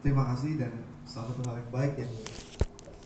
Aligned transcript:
terima 0.00 0.24
kasih 0.32 0.56
dan 0.60 0.72
salah 1.04 1.32
satu 1.32 1.42
hal 1.48 1.56
yang 1.60 1.72
baik 1.72 1.94
yang 2.00 2.12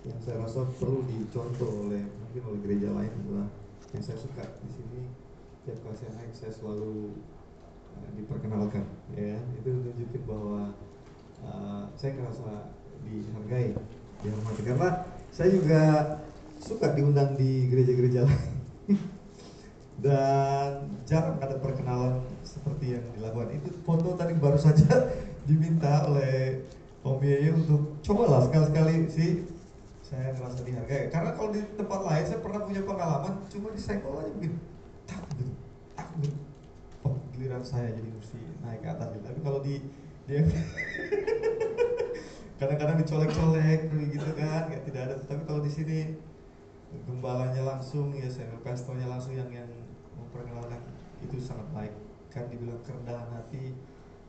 yang 0.04 0.18
saya 0.20 0.36
rasa 0.44 0.68
perlu 0.78 1.02
dicontoh 1.08 1.88
oleh 1.88 2.04
mungkin 2.06 2.42
oleh 2.44 2.60
gereja 2.62 2.88
lain 2.92 3.12
adalah 3.24 3.48
yang 3.96 4.02
saya 4.04 4.18
suka 4.20 4.44
di 4.62 4.68
sini 4.70 5.02
tiap 5.64 5.80
kali 5.80 5.96
saya 5.96 6.12
naik 6.18 6.32
saya 6.36 6.52
selalu 6.52 7.18
uh, 7.96 8.10
diperkenalkan 8.14 8.84
ya 9.16 9.40
itu 9.58 9.68
menunjukkan 9.70 10.22
bahwa 10.28 10.60
uh, 11.42 11.84
saya 11.96 12.14
merasa 12.20 12.74
dihargai 13.04 13.76
dihormati. 14.24 14.62
Karena 14.64 14.88
saya 15.28 15.48
juga 15.52 15.82
suka 16.58 16.96
diundang 16.96 17.36
di 17.36 17.68
gereja-gereja 17.68 18.24
lain. 18.24 18.52
Dan 20.04 20.90
jarang 21.06 21.38
ada 21.38 21.56
perkenalan 21.60 22.24
seperti 22.42 22.98
yang 22.98 23.04
dilakukan. 23.14 23.54
Itu 23.60 23.70
foto 23.84 24.16
tadi 24.16 24.34
baru 24.36 24.58
saja 24.58 25.12
diminta 25.48 26.08
oleh 26.08 26.64
Om 27.04 27.20
Yeye 27.20 27.52
untuk 27.52 28.00
cobalah 28.00 28.48
sekali-sekali 28.48 29.12
sih. 29.12 29.44
Saya 30.00 30.32
merasa 30.32 30.64
dihargai. 30.64 31.12
Karena 31.12 31.36
kalau 31.36 31.52
di 31.52 31.60
tempat 31.76 32.00
lain 32.00 32.24
saya 32.24 32.40
pernah 32.40 32.64
punya 32.64 32.80
pengalaman 32.80 33.44
cuma 33.52 33.68
disenggol 33.76 34.24
aja 34.24 34.32
begini. 34.32 34.56
Tak 35.04 35.20
gitu. 35.36 35.52
Tak 35.92 36.08
gitu. 36.24 36.36
Giliran 37.36 37.60
saya 37.60 37.92
jadi 37.92 38.08
mesti 38.08 38.40
naik 38.64 38.80
ke 38.80 38.88
atas 38.88 39.08
gitu. 39.12 39.24
Tapi 39.28 39.40
kalau 39.44 39.60
di 39.60 39.74
dia 40.24 40.40
kadang-kadang 42.60 42.96
dicolek-colek 43.04 43.80
gitu 43.92 44.30
kan. 44.32 44.72
Nggak 44.72 44.82
tidak 44.88 45.02
ada 45.04 45.14
tapi 45.28 45.42
kalau 45.44 45.60
di 45.60 45.72
sini 45.72 45.98
gembalanya 47.04 47.68
langsung 47.68 48.16
ya 48.16 48.32
saya 48.32 48.48
pastornya 48.64 49.04
langsung 49.04 49.36
yang 49.36 49.52
yang 49.52 49.68
memperkenalkan. 50.16 50.80
Itu 51.20 51.36
sangat 51.36 51.68
baik. 51.76 51.92
Kan 52.32 52.48
dibilang 52.48 52.80
kerendahan 52.80 53.28
hati 53.28 53.76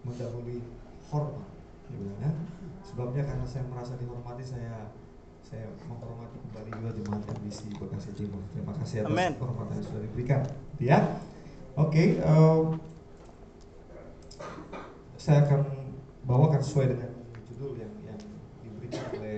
mendahului 0.03 0.59
hormat 1.07 1.54
kan 2.21 2.33
sebabnya 2.85 3.23
karena 3.27 3.45
saya 3.45 3.63
merasa 3.69 3.93
dihormati 3.99 4.43
saya 4.45 4.89
saya 5.45 5.69
menghormati 5.85 6.41
kembali 6.41 6.69
juga 6.73 6.89
jemaat 6.97 7.21
MBC 7.37 7.77
Bekasi 7.77 8.11
Timur. 8.17 8.41
Terima 8.49 8.73
kasih 8.81 9.05
atas 9.05 9.13
Amen. 9.13 9.31
kehormatan 9.37 9.73
yang 9.77 9.85
sudah 9.85 10.01
diberikan. 10.01 10.41
Ya, 10.81 10.99
oke. 11.77 12.03
um, 12.25 12.65
saya 15.21 15.45
akan 15.45 15.61
bawakan 16.25 16.61
sesuai 16.61 16.97
dengan 16.97 17.11
judul 17.49 17.77
yang 17.77 17.93
yang 18.05 18.19
diberikan 18.65 19.05
oleh 19.17 19.37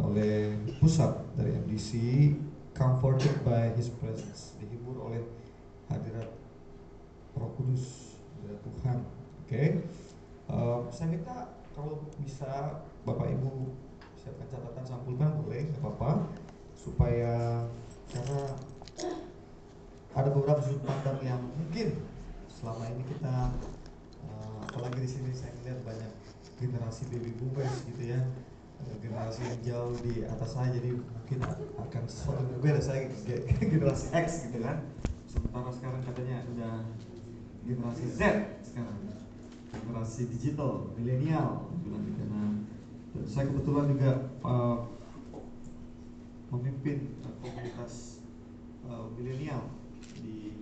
oleh 0.00 0.36
pusat 0.80 1.12
dari 1.36 1.52
MDC, 1.56 1.90
Comforted 2.72 3.44
by 3.44 3.76
His 3.76 3.92
Presence, 4.00 4.56
dihibur 4.56 5.04
oleh 5.04 5.20
hadirat 5.92 6.32
Roh 7.36 7.52
Kudus, 7.60 8.16
hadirat 8.40 8.60
Tuhan. 8.64 8.98
Oke, 9.44 9.62
Um, 10.50 10.90
saya 10.90 11.14
minta 11.14 11.54
kalau 11.78 12.02
bisa 12.18 12.82
Bapak 13.06 13.30
Ibu 13.30 13.70
siapkan 14.18 14.50
catatan 14.50 14.82
sampulkan 14.84 15.30
boleh 15.46 15.70
nggak 15.70 15.78
apa-apa. 15.78 16.26
Supaya 16.74 17.64
karena 18.10 18.40
ada 20.10 20.28
beberapa 20.34 20.58
sudut 20.58 20.82
pandang 20.82 21.22
yang 21.22 21.38
mungkin 21.54 22.02
selama 22.50 22.82
ini 22.90 23.02
kita 23.14 23.54
uh, 24.26 24.58
apalagi 24.66 25.06
di 25.06 25.10
sini 25.10 25.30
saya 25.30 25.54
melihat 25.62 25.78
banyak 25.86 26.12
generasi 26.58 27.06
baby 27.14 27.30
boomers 27.38 27.86
gitu 27.86 28.10
ya. 28.10 28.20
Uh, 28.82 28.96
generasi 28.98 29.46
yang 29.46 29.60
jauh 29.62 29.94
di 30.02 30.26
atas 30.26 30.50
saya 30.50 30.74
jadi 30.74 30.98
mungkin 30.98 31.38
akan 31.78 32.02
sesuatu 32.10 32.42
yang 32.42 32.50
berbeda. 32.58 32.80
Saya 32.82 33.06
ge- 33.06 33.46
generasi 33.72 34.10
X 34.18 34.50
gitu 34.50 34.66
kan. 34.66 34.82
Sementara 35.30 35.70
sekarang 35.70 36.02
katanya 36.02 36.42
udah 36.50 36.74
generasi 37.62 38.04
Z 38.18 38.20
sekarang 38.66 39.19
generasi 39.90 40.30
digital 40.30 40.94
milenial. 40.94 41.66
Bilang 41.82 42.06
gitu 42.06 42.22
nah 42.30 42.46
saya 43.26 43.50
kebetulan 43.50 43.90
juga 43.90 44.10
uh, 44.46 44.86
memimpin 46.54 47.10
komunitas 47.42 48.22
uh, 48.86 49.10
milenial 49.18 49.66
di 50.14 50.54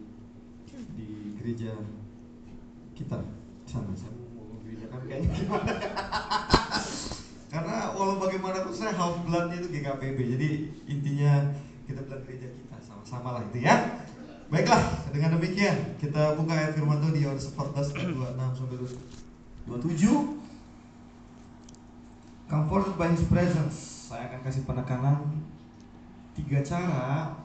di 0.97 1.08
gereja 1.36 1.76
kita. 2.97 3.20
Sana 3.69 3.92
saya 3.92 4.16
mau 4.16 4.48
ngomong 4.48 4.64
gereja 4.64 4.88
kan 4.88 5.04
kayaknya 5.04 5.28
gimana. 5.36 5.72
Karena 7.52 7.76
walau 7.92 8.16
bagaimanapun 8.16 8.72
saya 8.72 8.97
half 8.97 9.25
bloodnya 9.28 9.60
itu 9.60 9.69
GKPB 9.69 10.19
jadi 10.36 10.48
intinya 10.88 11.32
kita 11.84 12.00
bilang 12.04 12.25
gereja 12.25 12.48
kita 12.48 12.76
sama-sama 12.81 13.36
lah 13.36 13.42
itu 13.52 13.60
ya. 13.60 14.08
Baiklah 14.48 14.81
dengan 15.12 15.36
demikian 15.36 16.00
kita 16.00 16.32
buka 16.32 16.56
ayat 16.56 16.72
firman 16.72 17.04
Tuhan 17.04 17.12
di 17.12 17.20
Yohanes 17.20 17.52
14 17.52 17.92
ayat 17.92 18.16
26 18.16 18.56
sampai 18.56 18.76
27 18.81 19.27
Comforted 22.48 22.96
by 22.96 23.12
His 23.12 23.20
presence. 23.28 23.76
Saya 24.08 24.32
akan 24.32 24.40
kasih 24.40 24.64
penekanan 24.64 25.44
tiga 26.32 26.64
cara. 26.64 27.36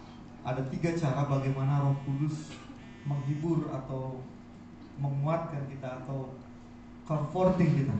Ada 0.47 0.63
tiga 0.71 0.95
cara 0.95 1.27
bagaimana 1.27 1.83
Roh 1.83 1.99
Kudus 2.07 2.55
menghibur 3.03 3.67
atau 3.67 4.23
menguatkan 5.03 5.67
kita 5.67 5.99
atau 6.03 6.31
comforting 7.03 7.83
kita. 7.83 7.95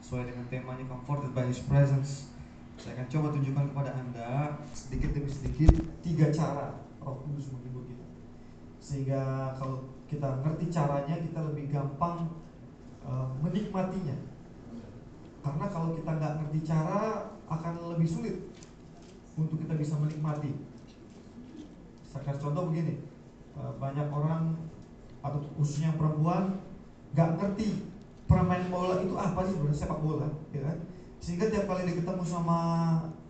Sesuai 0.00 0.32
dengan 0.32 0.48
temanya 0.48 0.88
comforted 0.88 1.36
by 1.36 1.44
His 1.44 1.60
presence. 1.60 2.32
Saya 2.80 2.96
akan 2.96 3.12
coba 3.12 3.26
tunjukkan 3.36 3.64
kepada 3.76 3.92
anda 3.92 4.56
sedikit 4.72 5.12
demi 5.12 5.28
sedikit 5.28 5.76
tiga 6.00 6.32
cara 6.32 6.80
Roh 7.04 7.20
Kudus 7.28 7.52
menghibur 7.52 7.84
kita. 7.84 8.08
Sehingga 8.80 9.52
kalau 9.60 9.84
kita 10.08 10.40
ngerti 10.40 10.72
caranya 10.72 11.20
kita 11.20 11.44
lebih 11.52 11.68
gampang 11.68 12.32
uh, 13.06 13.30
menikmatinya. 13.40 14.16
Karena 15.46 15.66
kalau 15.70 15.94
kita 15.94 16.10
nggak 16.10 16.34
ngerti 16.42 16.58
cara 16.66 17.30
akan 17.46 17.94
lebih 17.94 18.08
sulit 18.10 18.36
untuk 19.38 19.62
kita 19.62 19.78
bisa 19.78 19.94
menikmati. 19.94 20.50
Saya 22.10 22.34
contoh 22.40 22.72
begini 22.72 22.98
eh, 23.54 23.72
banyak 23.78 24.08
orang 24.10 24.56
atau 25.22 25.38
khususnya 25.54 25.94
perempuan 25.94 26.58
nggak 27.14 27.38
ngerti 27.38 27.86
permain 28.26 28.66
bola 28.72 28.98
itu 28.98 29.14
apa 29.14 29.46
sih 29.46 29.54
sebenarnya 29.54 29.78
sepak 29.78 30.00
bola 30.02 30.26
ya 30.50 30.66
kan? 30.66 30.76
Sehingga 31.22 31.46
tiap 31.46 31.70
kali 31.70 31.86
dia 31.86 31.94
ketemu 32.02 32.24
sama 32.26 32.58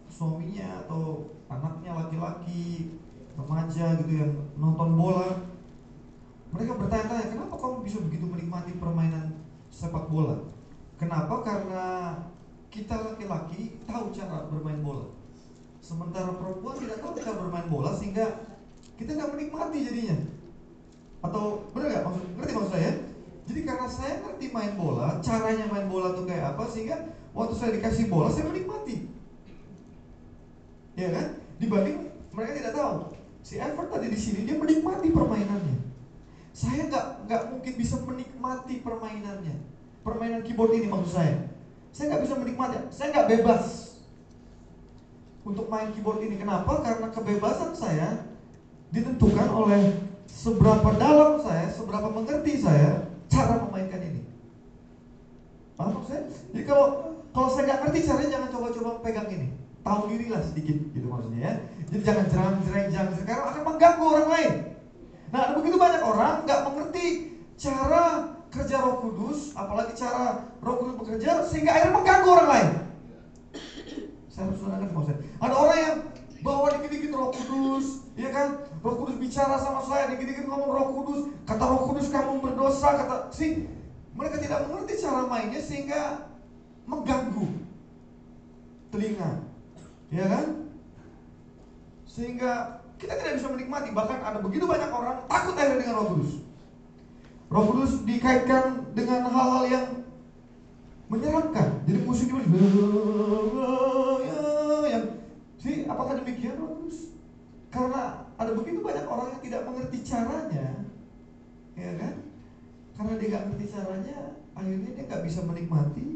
suaminya 0.09 0.87
atau 0.87 1.35
anaknya 1.53 1.93
laki-laki 1.93 2.97
remaja 3.37 4.01
gitu 4.01 4.13
yang 4.17 4.33
nonton 4.57 4.97
bola 4.97 5.53
mereka 6.57 6.73
bertanya-tanya 6.81 7.27
kenapa 7.37 7.55
kamu 7.61 7.77
bisa 7.85 7.99
begitu 8.01 8.25
menikmati 8.25 8.73
permainan 8.81 9.36
sepak 9.77 10.09
bola. 10.09 10.41
Kenapa? 10.97 11.45
Karena 11.45 11.85
kita 12.73 12.97
laki-laki 12.97 13.77
tahu 13.85 14.09
cara 14.17 14.49
bermain 14.49 14.81
bola. 14.81 15.13
Sementara 15.85 16.33
perempuan 16.33 16.81
tidak 16.81 17.05
tahu 17.05 17.13
cara 17.21 17.33
bermain 17.37 17.69
bola 17.69 17.93
sehingga 17.93 18.49
kita 18.97 19.13
nggak 19.13 19.33
menikmati 19.37 19.85
jadinya. 19.85 20.17
Atau 21.21 21.69
benar 21.77 21.93
nggak 21.93 22.05
maksud 22.09 22.25
ngerti 22.41 22.53
maksud 22.57 22.73
saya? 22.73 22.93
Jadi 23.47 23.61
karena 23.63 23.87
saya 23.87 24.15
ngerti 24.25 24.47
main 24.51 24.75
bola 24.75 25.21
caranya 25.21 25.69
main 25.69 25.87
bola 25.87 26.17
tuh 26.17 26.25
kayak 26.25 26.57
apa 26.57 26.65
sehingga 26.73 26.97
waktu 27.37 27.55
saya 27.55 27.71
dikasih 27.77 28.09
bola 28.09 28.33
saya 28.33 28.49
menikmati. 28.49 29.13
Ya 30.97 31.13
kan? 31.13 31.27
Dibanding 31.61 32.09
mereka 32.33 32.53
tidak 32.57 32.73
tahu. 32.75 32.95
Si 33.47 33.61
Everton 33.61 33.93
tadi 33.93 34.09
di 34.11 34.19
sini 34.19 34.49
dia 34.49 34.57
menikmati 34.59 35.13
permainannya 35.13 35.86
saya 36.57 36.89
nggak 36.89 37.07
nggak 37.29 37.43
mungkin 37.53 37.73
bisa 37.77 38.01
menikmati 38.01 38.81
permainannya. 38.81 39.61
Permainan 40.01 40.41
keyboard 40.41 40.73
ini 40.73 40.89
maksud 40.89 41.13
saya. 41.13 41.53
Saya 41.93 42.17
nggak 42.17 42.23
bisa 42.25 42.35
menikmati. 42.41 42.77
Saya 42.89 43.13
nggak 43.13 43.29
bebas 43.29 43.65
untuk 45.45 45.69
main 45.69 45.93
keyboard 45.93 46.25
ini. 46.25 46.41
Kenapa? 46.41 46.81
Karena 46.81 47.13
kebebasan 47.13 47.77
saya 47.77 48.25
ditentukan 48.89 49.49
oleh 49.53 50.01
seberapa 50.25 50.97
dalam 50.97 51.45
saya 51.45 51.69
seberapa 51.69 52.09
mengerti 52.09 52.65
saya 52.65 53.05
cara 53.29 53.61
memainkan 53.61 54.01
ini. 54.01 54.25
Paham 55.77 56.01
maksud 56.01 56.09
saya? 56.09 56.23
Jadi 56.57 56.65
kalau 56.65 57.21
kalau 57.37 57.53
saya 57.53 57.69
nggak 57.69 57.81
ngerti 57.85 57.99
caranya 58.09 58.33
jangan 58.33 58.49
coba-coba 58.49 58.91
pegang 59.05 59.29
ini. 59.29 59.53
Tahu 59.85 60.09
diri 60.09 60.33
lah 60.33 60.41
sedikit 60.41 60.89
gitu 60.89 61.05
maksudnya 61.05 61.53
ya. 61.53 61.55
Jadi 61.93 62.01
jangan 62.01 62.25
jerang 62.33 62.57
jerang 62.65 62.89
jerang 62.89 63.13
sekarang 63.13 63.45
akan 63.45 63.63
mengganggu 63.69 64.05
orang 64.09 64.29
lain 64.33 64.55
nah 65.35 65.41
ada 65.51 65.53
begitu 65.59 65.77
banyak 65.77 66.03
orang 66.03 66.47
nggak 66.47 66.61
mengerti 66.71 67.07
cara 67.57 68.35
kerja 68.53 68.77
Roh 68.81 68.97
Kudus 69.05 69.53
apalagi 69.53 69.93
cara 69.99 70.49
Roh 70.63 70.77
Kudus 70.81 70.95
bekerja 71.03 71.45
sehingga 71.45 71.77
akhirnya 71.77 71.95
mengganggu 71.97 72.29
orang 72.29 72.49
lain. 72.49 72.69
Saya 74.33 74.53
harus 74.53 74.61
menanyakan 74.61 74.95
maksudnya 74.95 75.19
ada 75.41 75.55
orang 75.57 75.79
yang 75.81 75.97
bawa 76.45 76.67
dikit-dikit 76.79 77.11
Roh 77.17 77.31
Kudus 77.33 77.87
ya 78.17 78.29
kan? 78.33 78.49
Roh 78.81 78.95
Kudus 79.03 79.17
bicara 79.19 79.57
sama 79.59 79.81
saya 79.85 80.13
dikit-dikit 80.15 80.47
ngomong 80.47 80.71
Roh 80.73 80.89
Kudus. 80.95 81.21
Kata 81.45 81.65
Roh 81.65 81.83
Kudus 81.91 82.07
kamu 82.09 82.41
berdosa 82.41 82.89
kata 82.97 83.17
sih 83.33 83.69
mereka 84.17 84.41
tidak 84.41 84.65
mengerti 84.69 84.95
cara 85.05 85.29
mainnya 85.29 85.61
sehingga 85.61 86.33
mengganggu 86.89 87.49
telinga. 88.95 89.45
Ya 90.09 90.25
kan? 90.31 90.47
Sehingga 92.07 92.76
kita 92.97 93.13
tidak 93.21 93.35
bisa 93.37 93.49
menikmati 93.53 93.93
bahkan 93.93 94.25
ada 94.25 94.41
begitu 94.41 94.65
banyak 94.65 94.89
orang 94.89 95.21
takut 95.29 95.53
akhirnya 95.53 95.85
dengan 95.85 95.97
Roh 96.01 96.07
Kudus. 96.17 96.33
Roh 97.53 97.65
Kudus 97.69 97.93
dikaitkan 98.09 98.91
dengan 98.97 99.29
hal-hal 99.29 99.65
yang 99.69 99.87
menyeramkan. 101.13 101.85
Jadi 101.85 101.99
musiknya 102.03 102.43
oh, 104.33 104.85
yang 104.89 105.05
si 105.61 105.85
apakah 105.85 106.25
demikian 106.25 106.57
Roh 106.57 106.81
Kudus? 106.81 107.13
Karena 107.69 108.25
ada 108.41 108.51
begitu 108.57 108.81
banyak 108.81 109.05
orang 109.05 109.29
yang 109.37 109.43
tidak 109.45 109.63
mengerti 109.69 109.99
caranya, 110.01 110.69
ya 111.77 111.93
kan? 112.01 112.15
Karena 112.97 113.13
dia 113.21 113.29
nggak 113.29 113.45
ngerti 113.53 113.67
caranya, 113.69 114.19
akhirnya 114.57 114.91
dia 114.97 115.05
nggak 115.05 115.25
bisa 115.29 115.41
menikmati. 115.45 116.09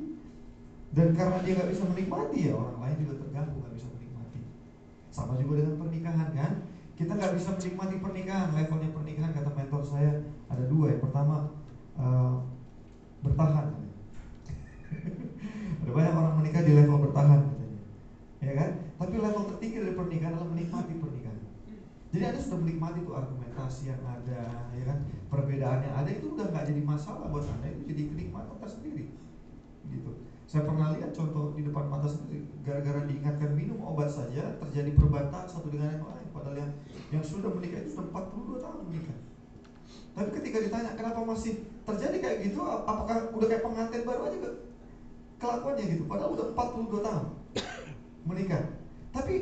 Dan 0.91 1.15
karena 1.15 1.39
dia 1.45 1.55
nggak 1.55 1.71
bisa 1.71 1.85
menikmati 1.87 2.51
ya 2.51 2.53
orang 2.57 2.83
lain 2.83 2.97
juga 3.05 3.15
terganggu 3.23 3.57
nggak 3.61 3.75
bisa 3.77 3.89
menikmati. 3.93 4.41
Sama 5.13 5.39
juga 5.39 5.63
dengan 5.63 5.77
pernikahan 5.79 6.29
kan? 6.33 6.53
Kita 7.01 7.17
nggak 7.17 7.33
bisa 7.33 7.57
menikmati 7.57 7.97
pernikahan. 7.97 8.53
Levelnya 8.53 8.93
pernikahan 8.93 9.33
kata 9.33 9.51
mentor 9.57 9.83
saya 9.89 10.21
ada 10.53 10.65
dua. 10.69 10.93
Yang 10.93 11.09
pertama 11.09 11.57
uh, 11.97 12.45
bertahan. 13.25 13.67
ada 15.81 15.91
banyak 15.97 16.13
orang 16.13 16.35
menikah 16.45 16.61
di 16.61 16.77
level 16.77 17.01
bertahan 17.09 17.41
katanya, 17.41 17.81
ya 18.45 18.53
kan? 18.53 18.71
Tapi 19.01 19.15
level 19.17 19.49
tertinggi 19.49 19.77
dari 19.81 19.95
pernikahan 19.97 20.33
adalah 20.37 20.51
menikmati 20.53 20.93
pernikahan. 21.01 21.41
Jadi 22.11 22.23
anda 22.27 22.41
sudah 22.43 22.61
menikmati 22.61 22.99
tuh 23.07 23.15
argumentasi 23.17 23.83
yang 23.89 24.03
ada, 24.05 24.43
ya 24.77 24.85
kan? 24.85 24.99
Perbedaannya 25.31 25.91
ada 25.95 26.11
itu 26.11 26.37
udah 26.37 26.53
nggak 26.53 26.69
jadi 26.69 26.83
masalah 26.85 27.33
buat 27.33 27.49
anda 27.49 27.71
itu 27.71 27.87
jadi 27.87 28.03
kenikmatan 28.13 28.61
tersendiri, 28.61 29.15
gitu. 29.89 30.11
Saya 30.51 30.67
pernah 30.67 30.91
lihat 30.99 31.15
contoh 31.15 31.55
di 31.55 31.63
depan 31.63 31.87
mata 31.87 32.11
sendiri, 32.11 32.43
gara-gara 32.67 33.07
diingatkan 33.07 33.55
minum 33.55 33.87
obat 33.87 34.11
saja 34.11 34.59
terjadi 34.59 34.99
perbatasan 34.99 35.47
satu 35.47 35.71
dengan 35.71 35.95
yang 35.95 36.03
lain. 36.03 36.27
Padahal 36.35 36.59
yang 36.59 36.71
yang 37.15 37.23
sudah 37.23 37.55
menikah 37.55 37.87
itu 37.87 37.95
sudah 37.95 38.11
42 38.11 38.59
tahun 38.59 38.83
menikah. 38.91 39.19
Tapi 40.11 40.29
ketika 40.43 40.59
ditanya 40.67 40.99
kenapa 40.99 41.23
masih 41.23 41.71
terjadi 41.87 42.17
kayak 42.19 42.39
gitu, 42.51 42.67
apakah 42.67 43.31
udah 43.31 43.47
kayak 43.47 43.63
pengantin 43.63 44.03
baru 44.03 44.23
aja 44.27 44.39
ke 44.43 44.51
kelakuannya 45.39 45.85
gitu? 45.87 46.05
Padahal 46.11 46.31
udah 46.35 46.47
42 46.51 47.07
tahun 47.07 47.25
menikah. 48.27 48.63
Tapi 49.15 49.35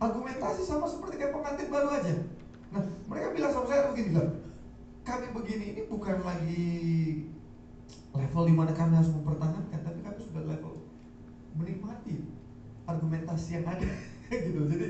argumentasi 0.00 0.62
sama 0.64 0.88
seperti 0.88 1.20
kayak 1.20 1.36
pengantin 1.36 1.68
baru 1.68 1.88
aja. 1.92 2.14
Nah, 2.72 2.88
mereka 3.12 3.36
bilang 3.36 3.52
sama 3.52 3.68
saya 3.68 3.92
begini 3.92 4.16
lah, 4.16 4.32
kami 5.04 5.28
begini 5.28 5.64
ini 5.76 5.82
bukan 5.92 6.24
lagi 6.24 6.72
level 8.14 8.44
di 8.46 8.54
mana 8.54 8.72
kami 8.72 8.94
harus 8.94 9.10
mempertahankan 9.10 9.80
tapi 9.82 10.00
kami 10.00 10.18
sudah 10.22 10.42
level 10.46 10.74
menikmati 11.54 12.26
argumentasi 12.84 13.48
yang 13.60 13.66
ada 13.70 13.88
gitu. 14.44 14.60
Jadi 14.68 14.86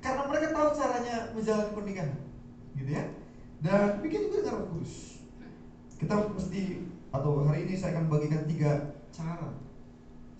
karena 0.00 0.22
mereka 0.28 0.46
tahu 0.56 0.68
caranya 0.76 1.14
menjalani 1.36 1.72
pernikahan 1.76 2.20
gitu 2.76 2.90
ya. 2.90 3.04
Dan 3.60 4.00
begitu 4.00 4.32
juga 4.32 4.40
dengan 4.48 4.64
Kudus. 4.72 5.20
Kita 6.00 6.32
mesti 6.32 6.60
atau 7.12 7.44
hari 7.44 7.68
ini 7.68 7.74
saya 7.76 7.98
akan 7.98 8.08
bagikan 8.08 8.48
tiga 8.48 8.96
cara 9.12 9.52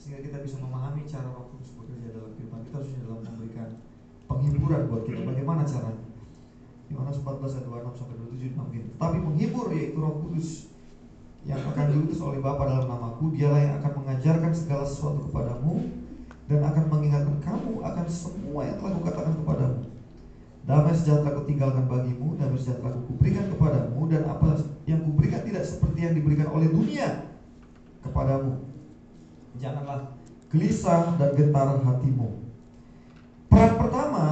sehingga 0.01 0.25
kita 0.25 0.41
bisa 0.41 0.57
memahami 0.57 1.05
cara 1.05 1.29
Roh 1.29 1.53
Kudus 1.53 1.77
bekerja 1.77 2.17
dalam 2.17 2.33
kehidupan 2.33 2.65
kita 2.65 2.77
khususnya 2.81 3.05
dalam 3.05 3.21
memberikan 3.29 3.69
penghiburan 4.25 4.89
buat 4.89 5.03
kita. 5.05 5.21
Bagaimana 5.29 5.69
caranya? 5.69 6.09
Yohanes 6.91 7.23
14 7.23 7.55
ayat 7.61 7.67
26 7.71 8.01
sampai 8.01 8.17
27 8.19 8.69
begini. 8.73 8.89
Tapi 8.97 9.19
menghibur 9.21 9.67
yaitu 9.77 9.99
Roh 10.01 10.17
Kudus 10.25 10.73
yang 11.49 11.61
akan 11.73 11.87
diutus 11.89 12.21
oleh 12.21 12.37
Bapa 12.45 12.69
dalam 12.69 12.85
namaku 12.85 13.33
dialah 13.33 13.61
yang 13.65 13.75
akan 13.81 14.05
mengajarkan 14.05 14.53
segala 14.53 14.85
sesuatu 14.85 15.25
kepadamu 15.29 15.89
dan 16.53 16.61
akan 16.67 16.85
mengingatkan 16.93 17.37
kamu 17.41 17.81
akan 17.81 18.07
semua 18.11 18.69
yang 18.69 18.77
telah 18.77 18.93
kukatakan 19.01 19.35
kepadamu. 19.41 19.83
Damai 20.61 20.93
sejahtera 20.93 21.41
kutinggalkan 21.41 21.89
bagimu 21.89 22.37
damai 22.37 22.61
sejahtera 22.61 22.93
kuberikan 23.09 23.49
kepadamu 23.49 24.01
dan 24.13 24.23
apa 24.29 24.61
yang 24.85 25.01
kuberikan 25.01 25.41
tidak 25.49 25.65
seperti 25.65 26.05
yang 26.05 26.13
diberikan 26.13 26.53
oleh 26.53 26.69
dunia 26.69 27.33
kepadamu. 28.05 28.61
Janganlah 29.57 30.13
gelisah 30.53 31.17
dan 31.17 31.31
gentar 31.33 31.81
hatimu. 31.81 32.29
Peran 33.49 33.75
pertama 33.81 34.25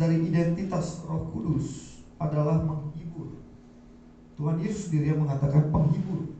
dari 0.00 0.24
identitas 0.24 1.04
roh 1.04 1.28
kudus 1.30 2.00
adalah 2.16 2.58
menghibur. 2.58 3.38
Tuhan 4.34 4.58
Yesus 4.64 4.90
sendiri 4.90 5.14
yang 5.14 5.22
mengatakan 5.22 5.70
penghibur 5.70 6.33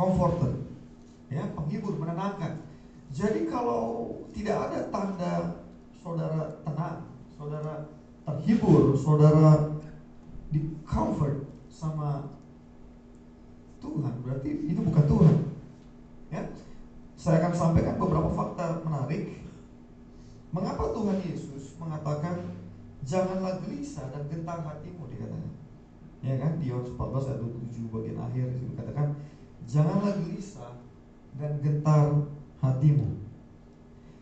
comforter, 0.00 0.64
ya 1.28 1.44
penghibur, 1.52 2.00
menenangkan. 2.00 2.64
Jadi 3.12 3.44
kalau 3.52 4.16
tidak 4.32 4.56
ada 4.72 4.88
tanda 4.88 5.34
saudara 6.00 6.64
tenang, 6.64 7.04
saudara 7.36 7.84
terhibur, 8.24 8.96
saudara 8.96 9.76
di 10.48 10.80
comfort 10.88 11.44
sama 11.68 12.32
Tuhan, 13.84 14.24
berarti 14.24 14.72
itu 14.72 14.80
bukan 14.80 15.04
Tuhan. 15.04 15.36
Ya, 16.32 16.48
saya 17.20 17.44
akan 17.44 17.52
sampaikan 17.52 18.00
beberapa 18.00 18.32
fakta 18.32 18.80
menarik. 18.80 19.44
Mengapa 20.50 20.96
Tuhan 20.96 21.20
Yesus 21.28 21.76
mengatakan 21.76 22.56
janganlah 23.04 23.60
gelisah 23.62 24.08
dan 24.08 24.24
gentar 24.32 24.64
hatimu 24.64 25.12
dikatakan. 25.12 25.52
Ya 26.20 26.36
kan 26.36 26.56
di 26.60 26.68
Yohanes 26.68 26.92
14 26.96 27.28
ayat 27.32 27.40
27 27.40 27.94
bagian 27.94 28.18
akhir 28.20 28.46
itu 28.60 28.76
katakan 28.76 29.16
Janganlah 29.70 30.18
gelisah 30.18 30.82
dan 31.38 31.62
gentar 31.62 32.26
hatimu. 32.58 33.22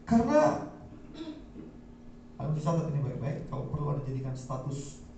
Karena 0.05 0.69
harus 2.37 2.55
dicatat 2.61 2.93
ini 2.93 3.01
baik-baik. 3.01 3.49
Kalau 3.49 3.65
perlu 3.73 3.97
ada 3.97 4.05
jadikan 4.05 4.37
status 4.37 5.09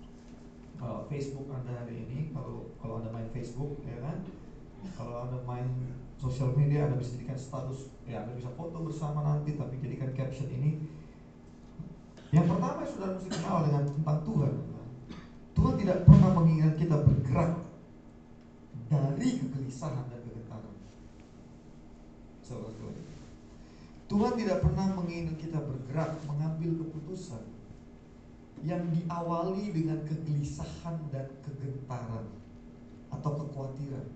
uh, 0.79 1.03
Facebook 1.11 1.51
anda 1.51 1.75
hari 1.83 2.07
ini. 2.07 2.31
Kalau 2.31 2.71
kalau 2.79 3.03
anda 3.03 3.11
main 3.11 3.27
Facebook, 3.35 3.83
ya 3.83 3.99
kan. 4.07 4.23
Kalau 4.95 5.27
anda 5.27 5.43
main 5.43 5.67
sosial 6.17 6.55
media, 6.55 6.87
anda 6.87 6.97
bisa 7.03 7.19
jadikan 7.19 7.35
status. 7.35 7.91
Ya, 8.07 8.23
anda 8.23 8.39
bisa 8.39 8.55
foto 8.55 8.87
bersama 8.87 9.27
nanti, 9.27 9.59
tapi 9.59 9.83
jadikan 9.83 10.15
caption 10.15 10.47
ini. 10.47 10.87
Yang 12.31 12.55
pertama 12.55 12.87
sudah 12.87 13.19
mesti 13.19 13.29
kenal 13.35 13.67
dengan 13.67 13.83
tentang 13.91 14.19
Tuhan. 14.23 14.55
Tuhan 15.59 15.75
tidak 15.83 15.99
pernah 16.07 16.31
menginginkan 16.39 16.79
kita 16.79 16.97
bergerak 17.03 17.53
dari 18.87 19.29
kegelisahan 19.39 20.07
dan 20.11 20.20
Tuhan 24.11 24.35
tidak 24.35 24.59
pernah 24.67 24.91
menginginkan 24.99 25.39
kita 25.39 25.63
bergerak 25.63 26.19
mengambil 26.27 26.83
keputusan 26.83 27.47
yang 28.67 28.83
diawali 28.91 29.71
dengan 29.71 30.03
kegelisahan 30.03 30.99
dan 31.15 31.31
kegentaran 31.47 32.27
atau 33.15 33.31
kekhawatiran. 33.39 34.07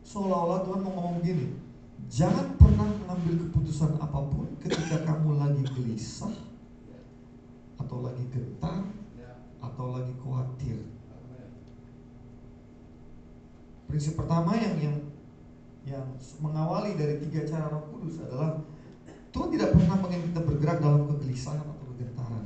Seolah-olah 0.00 0.64
Tuhan 0.64 0.80
mau 0.80 0.92
ngomong 0.96 1.14
begini, 1.20 1.60
jangan 2.08 2.56
pernah 2.56 2.88
mengambil 2.88 3.46
keputusan 3.52 4.00
apa 4.00 4.20
pun 4.32 4.48
ketika 4.64 5.04
kamu 5.04 5.36
lagi 5.36 5.62
gelisah 5.68 6.32
atau 7.76 8.00
lagi 8.00 8.24
gentar 8.32 8.80
atau 9.60 9.92
lagi 9.92 10.16
khawatir. 10.24 10.88
Prinsip 13.92 14.16
pertama 14.16 14.56
yang 14.56 14.80
yang 14.80 14.96
yang 15.88 16.06
mengawali 16.44 16.94
dari 16.94 17.16
tiga 17.24 17.48
cara 17.48 17.72
Roh 17.72 17.88
Kudus 17.88 18.20
adalah 18.20 18.60
Tuhan 19.32 19.48
tidak 19.52 19.76
pernah 19.76 19.96
ingin 20.08 20.32
kita 20.32 20.40
bergerak 20.44 20.78
dalam 20.80 21.02
kegelisahan 21.08 21.60
atau 21.60 21.84
kegentaran. 21.92 22.44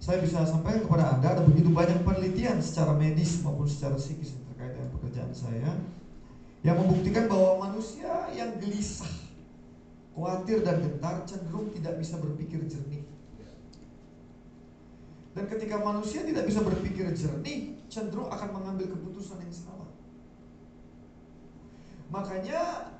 Saya 0.00 0.18
bisa 0.24 0.42
sampaikan 0.48 0.86
kepada 0.86 1.14
Anda 1.14 1.38
ada 1.38 1.42
begitu 1.46 1.70
banyak 1.70 2.02
penelitian 2.02 2.58
secara 2.58 2.96
medis 2.96 3.42
maupun 3.44 3.68
secara 3.68 3.94
psikis 4.00 4.34
terkait 4.50 4.74
dengan 4.74 4.90
pekerjaan 4.98 5.32
saya 5.34 5.70
yang 6.60 6.76
membuktikan 6.76 7.24
bahwa 7.30 7.70
manusia 7.70 8.28
yang 8.36 8.60
gelisah, 8.60 9.08
khawatir 10.12 10.60
dan 10.60 10.84
gentar 10.84 11.24
cenderung 11.24 11.72
tidak 11.72 11.96
bisa 11.96 12.20
berpikir 12.20 12.60
jernih. 12.68 13.06
Dan 15.30 15.46
ketika 15.46 15.78
manusia 15.78 16.26
tidak 16.26 16.50
bisa 16.50 16.60
berpikir 16.60 17.06
jernih, 17.14 17.78
cenderung 17.86 18.28
akan 18.28 18.50
mengambil 18.50 18.90
keputusan 18.90 19.38
yang 19.38 19.54
salah. 19.54 19.69
Makanya 22.10 22.90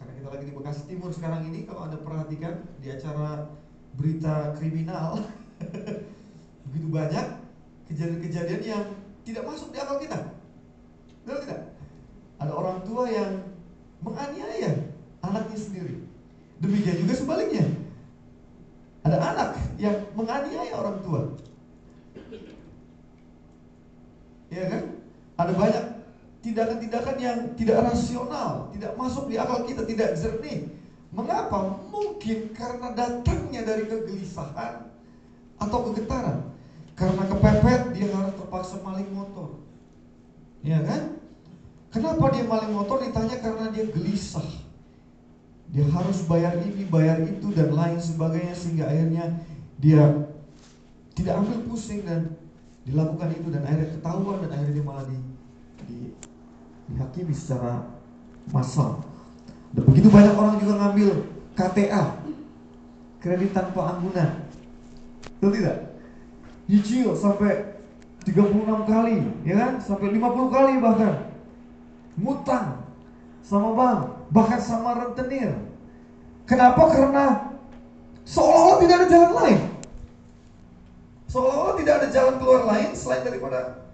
karena 0.00 0.12
kita 0.16 0.28
lagi 0.32 0.44
di 0.48 0.54
Bekasi 0.56 0.82
Timur 0.88 1.12
sekarang 1.12 1.44
ini 1.52 1.68
kalau 1.68 1.84
Anda 1.84 2.00
perhatikan 2.00 2.64
di 2.80 2.88
acara 2.88 3.52
berita 4.00 4.56
kriminal 4.56 5.20
begitu 6.70 6.88
banyak 6.88 7.26
kejadian-kejadian 7.92 8.62
yang 8.64 8.84
tidak 9.28 9.44
masuk 9.44 9.68
di 9.74 9.78
akal 9.80 10.00
kita. 10.00 10.32
Betul 11.24 11.44
tidak? 11.44 11.60
Ada 12.40 12.52
orang 12.56 12.78
tua 12.88 13.04
yang 13.12 13.32
menganiaya 14.00 14.88
anaknya 15.20 15.58
sendiri. 15.58 16.00
Demikian 16.64 17.04
juga 17.04 17.14
sebaliknya. 17.18 17.64
Ada 19.04 19.18
anak 19.20 19.50
yang 19.76 19.96
menganiaya 20.16 20.72
orang 20.72 20.96
tua. 21.04 21.20
Ya 24.48 24.64
kan? 24.64 24.82
Ada 25.36 25.52
banyak 25.52 25.84
tindakan-tindakan 26.58 27.16
yang 27.22 27.38
tidak 27.54 27.86
rasional, 27.86 28.66
tidak 28.74 28.98
masuk 28.98 29.30
di 29.30 29.38
akal 29.38 29.62
kita, 29.62 29.86
tidak 29.86 30.18
jernih. 30.18 30.66
Mengapa? 31.14 31.78
Mungkin 31.86 32.50
karena 32.50 32.90
datangnya 32.98 33.62
dari 33.62 33.86
kegelisahan 33.86 34.90
atau 35.62 35.78
kegetaran. 35.86 36.50
Karena 36.98 37.22
kepepet 37.30 37.94
dia 37.94 38.10
harus 38.10 38.34
terpaksa 38.34 38.82
maling 38.82 39.06
motor. 39.14 39.62
Ya 40.66 40.82
kan? 40.82 41.22
Kenapa 41.94 42.34
dia 42.34 42.42
maling 42.42 42.74
motor? 42.74 43.06
Ditanya 43.06 43.38
karena 43.38 43.70
dia 43.70 43.86
gelisah. 43.86 44.50
Dia 45.70 45.86
harus 45.94 46.26
bayar 46.26 46.58
ini, 46.58 46.90
bayar 46.90 47.22
itu 47.22 47.54
dan 47.54 47.70
lain 47.70 48.02
sebagainya 48.02 48.58
sehingga 48.58 48.90
akhirnya 48.90 49.30
dia 49.78 50.26
tidak 51.14 51.38
ambil 51.38 51.70
pusing 51.70 52.02
dan 52.02 52.34
dilakukan 52.82 53.30
itu 53.30 53.46
dan 53.54 53.62
akhirnya 53.62 53.94
ketahuan 53.94 54.42
dan 54.42 54.50
akhirnya 54.58 54.74
dia 54.74 54.86
malah 54.86 55.04
di, 55.06 55.18
di 55.86 55.98
dihakimi 56.88 57.34
secara 57.36 57.84
massal. 58.52 59.04
Dan 59.72 59.84
begitu 59.84 60.08
banyak 60.08 60.34
orang 60.34 60.56
juga 60.60 60.74
ngambil 60.80 61.10
KTA, 61.52 62.02
kredit 63.20 63.50
tanpa 63.52 63.96
anggunan. 63.96 64.30
Betul 65.38 65.50
tidak? 65.60 65.76
Nyicil 66.68 67.12
sampai 67.16 67.78
36 68.24 68.84
kali, 68.88 69.16
ya 69.44 69.54
kan? 69.56 69.72
Sampai 69.80 70.12
50 70.12 70.54
kali 70.54 70.72
bahkan. 70.80 71.14
Ngutang 72.18 72.66
sama 73.44 73.68
bank, 73.72 74.00
bahkan 74.34 74.60
sama 74.60 74.90
rentenir. 74.98 75.54
Kenapa? 76.48 76.88
Karena 76.90 77.24
seolah-olah 78.24 78.76
tidak 78.80 78.96
ada 79.00 79.06
jalan 79.08 79.32
lain. 79.36 79.60
Seolah-olah 81.28 81.74
tidak 81.76 81.94
ada 82.00 82.08
jalan 82.08 82.34
keluar 82.40 82.62
lain 82.64 82.88
selain 82.96 83.22
daripada 83.24 83.84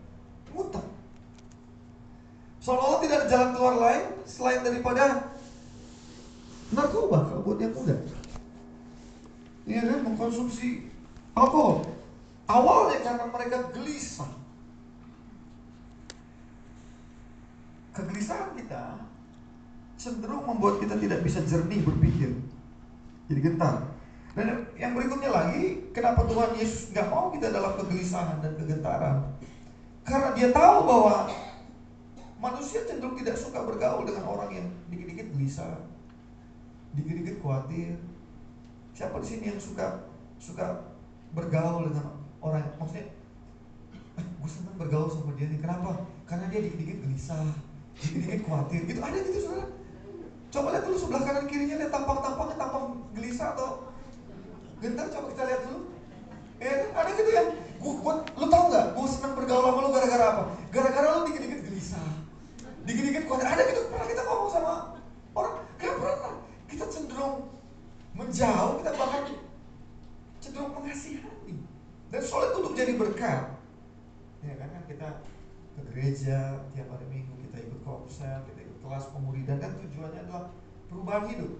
ngutang. 0.54 0.83
Seolah-olah 2.64 3.00
tidak 3.04 3.16
ada 3.20 3.28
jalan 3.28 3.50
keluar 3.52 3.74
lain 3.76 4.04
selain 4.24 4.64
daripada 4.64 5.04
narkoba 6.72 7.28
kalau 7.28 7.44
buat 7.44 7.60
yang 7.60 7.76
muda. 7.76 7.96
Iya 9.68 9.80
kan 9.84 10.00
mengkonsumsi 10.00 10.88
alkohol. 11.36 11.84
Awalnya 12.48 13.04
karena 13.04 13.24
mereka 13.28 13.68
gelisah. 13.76 14.32
Kegelisahan 17.92 18.56
kita 18.56 18.96
cenderung 20.00 20.48
membuat 20.48 20.80
kita 20.80 20.96
tidak 20.96 21.20
bisa 21.20 21.44
jernih 21.44 21.84
berpikir. 21.84 22.32
Jadi 23.28 23.40
gentar. 23.44 23.92
Dan 24.32 24.72
yang 24.80 24.96
berikutnya 24.96 25.28
lagi, 25.30 25.92
kenapa 25.92 26.24
Tuhan 26.24 26.56
Yesus 26.56 26.96
nggak 26.96 27.12
mau 27.12 27.28
kita 27.28 27.52
dalam 27.52 27.76
kegelisahan 27.76 28.40
dan 28.40 28.56
kegentaran? 28.56 29.16
Karena 30.04 30.32
dia 30.32 30.48
tahu 30.48 30.76
bahwa 30.84 31.30
manusia 32.44 32.84
cenderung 32.84 33.16
tidak 33.16 33.40
suka 33.40 33.64
bergaul 33.64 34.04
dengan 34.04 34.28
orang 34.28 34.50
yang 34.52 34.66
dikit-dikit 34.92 35.32
gelisah, 35.32 35.80
dikit-dikit 36.92 37.40
khawatir. 37.40 37.96
Siapa 38.92 39.16
di 39.24 39.26
sini 39.26 39.44
yang 39.56 39.60
suka 39.60 40.04
suka 40.36 40.84
bergaul 41.32 41.88
dengan 41.88 42.20
orang? 42.44 42.68
Maksudnya 42.76 43.08
eh, 44.20 44.26
gue 44.28 44.50
senang 44.52 44.76
bergaul 44.76 45.08
sama 45.08 45.32
dia 45.40 45.48
nih. 45.48 45.56
Kenapa? 45.56 46.04
Karena 46.28 46.52
dia 46.52 46.60
dikit-dikit 46.68 47.00
gelisah 47.00 47.48
dikit-dikit 47.96 48.40
khawatir. 48.44 48.80
Gitu 48.84 49.00
ada 49.00 49.16
gitu 49.16 49.38
saudara. 49.40 49.66
Coba 50.52 50.68
lihat 50.76 50.84
dulu 50.86 50.96
sebelah 51.00 51.22
kanan 51.24 51.44
kirinya 51.48 51.76
lihat 51.80 51.90
tampang-tampangnya 51.90 52.56
tampang 52.60 52.84
gelisah 53.16 53.48
atau 53.56 53.68
gentar 54.84 55.08
coba 55.08 55.26
kita 55.32 55.42
lihat 55.48 55.60
dulu. 55.64 55.80
Eh 56.60 56.76
ada 56.92 57.10
gitu 57.10 57.30
ya? 57.32 57.44
Gua, 57.80 57.92
gua 58.04 58.14
lu 58.36 58.46
tau 58.52 58.64
nggak 58.68 58.86
gua 58.94 59.06
senang 59.08 59.32
bergaul 59.32 59.64
sama 59.64 59.80
lu 59.80 59.90
gara-gara 59.90 60.24
apa? 60.28 60.42
Gara-gara 60.70 61.08
lu 61.08 61.20
dikit-dikit 61.32 61.60
gelisah 61.72 62.13
dikit-dikit 62.84 63.24
khawatir 63.28 63.48
ada 63.48 63.62
gitu 63.68 63.80
pernah 63.88 64.08
kita 64.08 64.22
ngomong 64.28 64.50
sama 64.52 64.72
orang 65.32 65.54
kan 65.80 65.94
pernah 65.96 66.32
kita 66.68 66.84
cenderung 66.88 67.36
menjauh 68.14 68.72
kita 68.80 68.90
bahkan 68.94 69.22
cenderung 70.44 70.72
mengasihani 70.76 71.56
dan 72.14 72.22
sholat 72.22 72.54
untuk 72.54 72.78
jadi 72.78 72.94
berkat. 72.94 73.58
Ya 74.46 74.54
kan, 74.54 74.68
kan 74.70 74.82
kita 74.86 75.08
ke 75.74 75.80
gereja 75.90 76.62
tiap 76.76 76.88
hari 76.94 77.06
minggu, 77.10 77.34
kita 77.48 77.56
ikut 77.66 77.80
konser, 77.82 78.44
kita 78.46 78.58
ikut 78.62 78.78
kelas 78.86 79.10
pemuridan 79.10 79.58
kan 79.58 79.74
tujuannya 79.82 80.20
adalah 80.28 80.54
perubahan 80.86 81.26
hidup. 81.32 81.50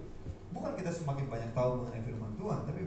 Bukan 0.55 0.71
kita 0.79 0.95
semakin 0.95 1.27
banyak 1.27 1.51
tahu 1.51 1.83
mengenai 1.83 2.03
firman 2.07 2.31
Tuhan, 2.39 2.59
tapi 2.63 2.81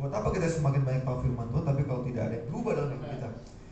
buat 0.00 0.10
apa 0.10 0.28
kita 0.34 0.48
semakin 0.50 0.82
banyak 0.82 1.02
tahu 1.06 1.16
firman 1.22 1.46
Tuhan, 1.54 1.64
tapi 1.68 1.82
kalau 1.86 2.02
tidak 2.02 2.22
ada 2.26 2.34
yang 2.34 2.46
berubah 2.50 2.72
dalam 2.74 2.90
hidup 2.96 3.08
kita. 3.14 3.28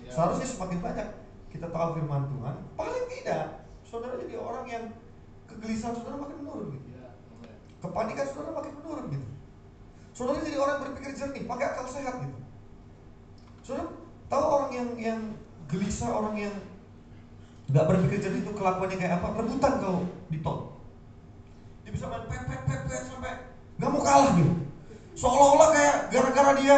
Ya. 0.07 0.11
Seharusnya 0.15 0.47
semakin 0.47 0.79
banyak 0.79 1.07
kita 1.51 1.67
tahu 1.75 1.89
firman 1.99 2.23
Tuhan, 2.31 2.55
paling 2.79 3.07
tidak 3.19 3.45
saudara 3.91 4.15
jadi 4.23 4.39
orang 4.39 4.65
yang 4.71 4.85
kegelisahan 5.51 5.99
saudara 5.99 6.23
makin 6.23 6.39
menurun 6.47 6.79
gitu. 6.79 6.87
Ya, 6.95 7.11
Kepanikan 7.83 8.27
saudara 8.31 8.55
makin 8.55 8.73
menurun 8.79 9.07
gitu. 9.11 9.27
Saudara 10.15 10.39
jadi 10.47 10.59
orang 10.63 10.79
berpikir 10.87 11.11
jernih, 11.19 11.43
pakai 11.51 11.67
akal 11.75 11.87
sehat 11.91 12.15
gitu. 12.23 12.39
Saudara 13.67 13.91
tahu 14.31 14.45
orang 14.47 14.71
yang 14.71 14.89
yang 14.95 15.21
gelisah, 15.67 16.11
orang 16.15 16.39
yang 16.39 16.55
nggak 17.67 17.87
berpikir 17.91 18.19
jernih 18.23 18.47
itu 18.47 18.53
kelakuannya 18.55 18.97
kayak 18.97 19.19
apa? 19.19 19.27
Rebutan 19.43 19.73
kalau 19.83 20.07
di 20.31 20.39
tol. 20.39 20.79
Dia 21.83 21.91
bisa 21.91 22.07
main 22.07 22.23
pepet 22.31 22.61
pepet 22.63 23.03
sampai 23.11 23.35
nggak 23.75 23.91
mau 23.91 24.03
kalah 24.07 24.39
gitu. 24.39 24.55
Seolah-olah 25.19 25.69
kayak 25.75 25.97
gara-gara 26.15 26.53
dia 26.63 26.77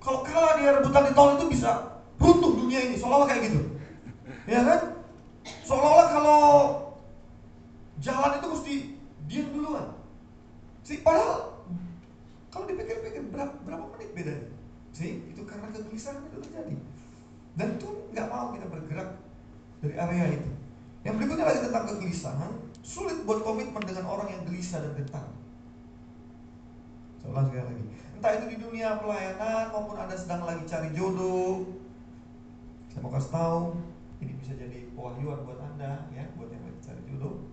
kalau 0.00 0.20
kalah 0.28 0.60
dia 0.60 0.76
rebutan 0.76 1.08
di 1.08 1.12
tol 1.16 1.40
itu 1.40 1.44
bisa 1.48 2.04
runtuh 2.20 2.52
dunia 2.52 2.84
ini. 2.84 3.00
Seolah-olah 3.00 3.28
kayak 3.32 3.42
gitu. 3.48 3.60
Ya 4.44 4.60
kan? 4.60 4.99
Seolah-olah 5.70 6.08
kalau 6.10 6.42
jalan 8.02 8.42
itu 8.42 8.46
mesti 8.50 8.74
dia 9.30 9.46
duluan. 9.54 9.94
Si 10.82 10.98
padahal 10.98 11.62
kalau 12.50 12.66
dipikir-pikir 12.66 13.30
berapa, 13.30 13.54
berapa 13.62 13.86
menit 13.94 14.10
bedanya? 14.10 14.50
See, 14.90 15.22
itu 15.30 15.46
karena 15.46 15.70
kegelisahan 15.70 16.26
itu 16.26 16.42
terjadi. 16.42 16.74
Dan 17.54 17.78
Tuhan 17.78 17.96
nggak 18.10 18.26
mau 18.26 18.50
kita 18.50 18.66
bergerak 18.66 19.10
dari 19.78 19.94
area 19.94 20.42
itu. 20.42 20.50
Yang 21.06 21.14
berikutnya 21.22 21.46
lagi 21.46 21.60
tentang 21.62 21.84
kegelisahan, 21.86 22.52
sulit 22.82 23.22
buat 23.22 23.46
komitmen 23.46 23.86
dengan 23.86 24.10
orang 24.10 24.26
yang 24.26 24.42
gelisah 24.50 24.82
dan 24.82 24.98
gentar. 24.98 25.26
Ulang 27.30 27.46
sekali 27.46 27.62
lagi. 27.62 27.84
Entah 28.18 28.32
itu 28.42 28.46
di 28.50 28.58
dunia 28.58 28.98
pelayanan 28.98 29.70
maupun 29.70 29.96
Anda 30.02 30.18
sedang 30.18 30.42
lagi 30.42 30.66
cari 30.66 30.90
jodoh. 30.98 31.62
Saya 32.90 33.06
mau 33.06 33.14
kasih 33.14 33.30
tahu, 33.30 33.62
ini 34.18 34.34
bisa 34.34 34.52
jadi 34.58 34.69
pewahyuan 35.00 35.48
buat 35.48 35.56
Anda 35.64 36.04
ya, 36.12 36.28
buat 36.36 36.52
yang 36.52 36.60
lagi 36.60 36.80
cari 36.84 37.00
jodoh. 37.08 37.48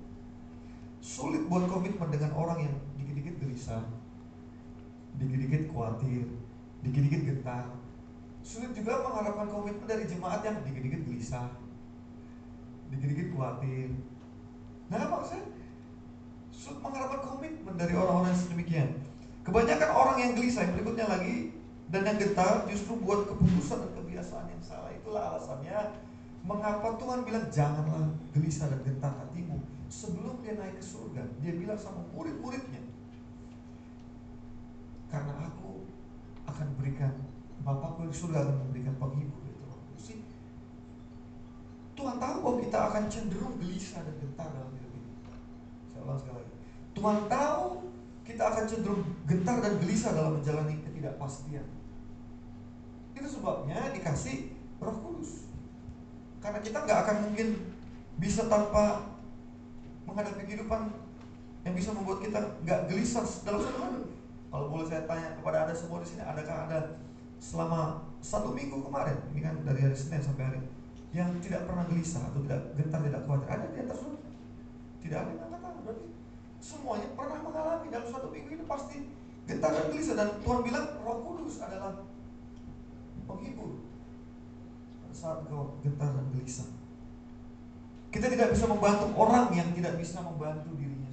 Sulit 0.99 1.47
buat 1.47 1.63
komitmen 1.71 2.11
dengan 2.11 2.35
orang 2.35 2.67
yang 2.67 2.75
dikit-dikit 2.99 3.39
gelisah, 3.39 3.87
dikit-dikit 5.15 5.71
khawatir, 5.71 6.27
dikit-dikit 6.83 7.21
gentar. 7.23 7.71
Sulit 8.43 8.75
juga 8.75 8.99
mengharapkan 8.99 9.47
komitmen 9.47 9.87
dari 9.87 10.03
jemaat 10.03 10.43
yang 10.43 10.59
dikit-dikit 10.67 11.07
gelisah, 11.07 11.47
dikit-dikit 12.91 13.31
khawatir. 13.31 13.95
Nah, 14.91 15.07
maksudnya 15.07 15.47
sulit 16.51 16.83
mengharapkan 16.83 17.21
komitmen 17.23 17.75
dari 17.79 17.93
orang-orang 17.95 18.35
yang 18.35 18.41
sedemikian. 18.43 18.89
Kebanyakan 19.47 19.89
orang 19.95 20.17
yang 20.19 20.31
gelisah 20.35 20.67
yang 20.67 20.75
berikutnya 20.75 21.07
lagi 21.07 21.55
dan 21.87 22.03
yang 22.03 22.19
gentar 22.19 22.67
justru 22.67 22.99
buat 22.99 23.31
keputusan 23.31 23.79
dan 23.79 23.91
kebiasaan 23.95 24.51
yang 24.51 24.59
salah. 24.59 24.91
Itulah 24.91 25.23
alasannya 25.31 26.06
mengapa 26.47 26.95
Tuhan 26.95 27.27
bilang 27.27 27.51
janganlah 27.51 28.07
gelisah 28.31 28.71
dan 28.71 28.79
gentar 28.87 29.11
hatimu 29.19 29.59
sebelum 29.91 30.39
dia 30.39 30.55
naik 30.55 30.79
ke 30.79 30.83
surga. 30.83 31.27
Dia 31.43 31.59
bilang 31.59 31.75
sama 31.75 32.07
murid-muridnya, 32.15 32.79
karena 35.11 35.51
aku 35.51 35.83
akan 36.47 36.67
berikan 36.79 37.11
Bapakku 37.67 38.07
di 38.07 38.15
surga 38.15 38.47
akan 38.47 38.55
memberikan 38.63 38.95
penghibur 38.95 39.43
itu 39.43 39.63
Kudus. 39.67 40.23
Tuhan 41.99 42.15
tahu 42.15 42.35
bahwa 42.39 42.57
kita 42.63 42.79
akan 42.79 43.03
cenderung 43.11 43.55
gelisah 43.59 44.07
dan 44.07 44.15
gentar 44.23 44.47
dalam 44.55 44.71
hidup 44.71 44.91
ini. 44.95 45.11
Saya 45.91 46.01
ulang 46.07 46.19
sekali 46.21 46.37
lagi. 46.39 46.53
Tuhan 46.95 47.17
tahu 47.27 47.63
kita 48.23 48.43
akan 48.47 48.63
cenderung 48.69 49.03
gentar 49.27 49.57
dan 49.59 49.73
gelisah 49.83 50.11
dalam 50.15 50.39
menjalani 50.39 50.79
ketidakpastian. 50.79 51.67
Itu 53.17 53.27
sebabnya 53.27 53.91
dikasih 53.91 54.55
Roh 54.79 54.95
Kudus. 55.03 55.46
Karena 56.41 56.59
kita 56.61 56.77
nggak 56.85 56.99
akan 57.05 57.17
mungkin 57.29 57.47
bisa 58.17 58.45
tanpa 58.49 59.13
menghadapi 60.09 60.43
kehidupan 60.47 60.89
yang 61.67 61.73
bisa 61.75 61.91
membuat 61.91 62.23
kita 62.23 62.39
nggak 62.63 62.79
gelisah 62.89 63.25
dalam 63.43 63.61
satu 63.61 63.79
hari. 63.81 64.01
Kalau 64.47 64.65
boleh 64.71 64.87
saya 64.87 65.03
tanya 65.03 65.35
kepada 65.35 65.67
anda 65.67 65.75
semua 65.75 65.99
di 65.99 66.07
sini, 66.07 66.23
adakah 66.23 66.69
ada 66.69 66.79
selama 67.37 68.07
satu 68.23 68.55
minggu 68.55 68.79
kemarin, 68.81 69.19
ini 69.35 69.43
kan 69.43 69.59
dari 69.67 69.83
hari 69.83 69.93
Senin 69.93 70.23
sampai 70.23 70.43
hari 70.47 70.61
yang 71.11 71.35
tidak 71.43 71.67
pernah 71.67 71.83
gelisah 71.85 72.23
atau 72.31 72.39
tidak 72.47 72.61
gentar, 72.79 72.99
tidak 73.03 73.21
khawatir? 73.27 73.47
Ada 73.51 73.65
di 73.67 73.79
atas 73.83 73.97
saudara? 73.99 74.31
Tidak 75.03 75.17
ada 75.19 75.31
yang 75.35 75.51
angkat. 75.51 75.73
Berarti 75.83 76.05
semuanya 76.63 77.07
pernah 77.13 77.39
mengalami 77.43 77.87
dalam 77.91 78.07
satu 78.07 78.27
minggu 78.31 78.49
ini 78.55 78.63
pasti 78.65 78.97
gentar 79.47 79.71
dan 79.71 79.85
gelisah 79.91 80.15
dan 80.15 80.29
Tuhan 80.43 80.59
bilang 80.63 80.85
Roh 81.03 81.17
Kudus 81.23 81.55
adalah 81.63 82.03
penghibur 83.27 83.86
saat 85.17 85.49
kau 85.49 85.81
gentar 85.81 86.13
dan 86.13 86.29
gelisah. 86.37 86.69
Kita 88.13 88.29
tidak 88.29 88.53
bisa 88.53 88.69
membantu 88.69 89.09
orang 89.17 89.49
yang 89.57 89.73
tidak 89.73 89.97
bisa 89.97 90.21
membantu 90.21 90.69
dirinya 90.77 91.07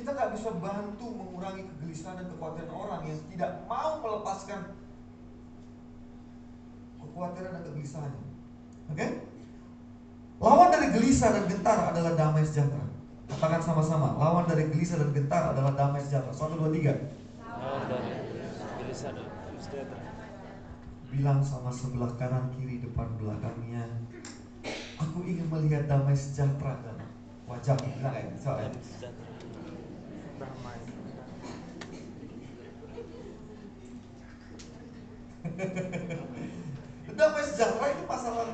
kita 0.00 0.16
nggak 0.16 0.32
bisa 0.32 0.48
bantu 0.56 1.06
mengurangi 1.12 1.62
kegelisahan 1.66 2.24
dan 2.24 2.26
kekhawatiran 2.32 2.72
orang 2.72 3.00
yang 3.04 3.18
tidak 3.28 3.50
mau 3.68 4.00
melepaskan 4.00 4.60
kekhawatiran 7.04 7.50
dan 7.52 7.62
kegelisahannya. 7.68 8.24
Oke? 8.88 8.96
Okay? 8.96 9.10
Lawan 10.40 10.72
dari 10.72 10.88
gelisah 10.96 11.36
dan 11.36 11.44
gentar 11.52 11.92
adalah 11.92 12.16
damai 12.16 12.48
sejahtera. 12.48 12.86
Katakan 13.28 13.60
sama-sama. 13.60 14.16
Lawan 14.16 14.48
dari 14.48 14.72
gelisah 14.72 14.96
dan 14.96 15.12
gentar 15.12 15.52
adalah 15.52 15.76
damai 15.76 16.00
sejahtera. 16.00 16.32
Satu, 16.32 16.56
dua, 16.56 16.72
tiga. 16.72 16.96
Lawan 17.44 17.84
dari. 17.92 18.19
Bilang 21.10 21.42
sama 21.42 21.74
sebelah 21.74 22.14
kanan, 22.14 22.54
kiri, 22.54 22.78
depan, 22.78 23.10
belakangnya. 23.18 23.82
Aku 25.02 25.26
ingin 25.26 25.50
melihat 25.50 25.90
damai 25.90 26.14
sejahtera 26.14 26.78
dalam 26.86 27.10
wajah 27.50 27.74
gitu 27.82 27.98
soalnya. 28.46 28.70
damai 37.18 37.44
sejahtera 37.44 37.86
itu 37.92 38.04
masalah 38.06 38.48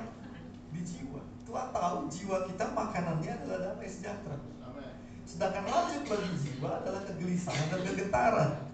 di 0.72 0.80
jiwa. 0.82 1.22
Tuhan 1.46 1.68
tahu 1.70 1.98
jiwa 2.10 2.36
kita 2.50 2.66
makanannya 2.72 3.32
adalah 3.36 3.58
damai 3.70 3.86
sejahtera. 3.86 4.40
Sedangkan 5.26 5.66
lanjut 5.68 6.02
bagi 6.06 6.30
jiwa 6.40 6.82
adalah 6.82 7.02
kegelisahan 7.04 7.66
dan 7.68 7.80
kegetaran. 7.84 8.65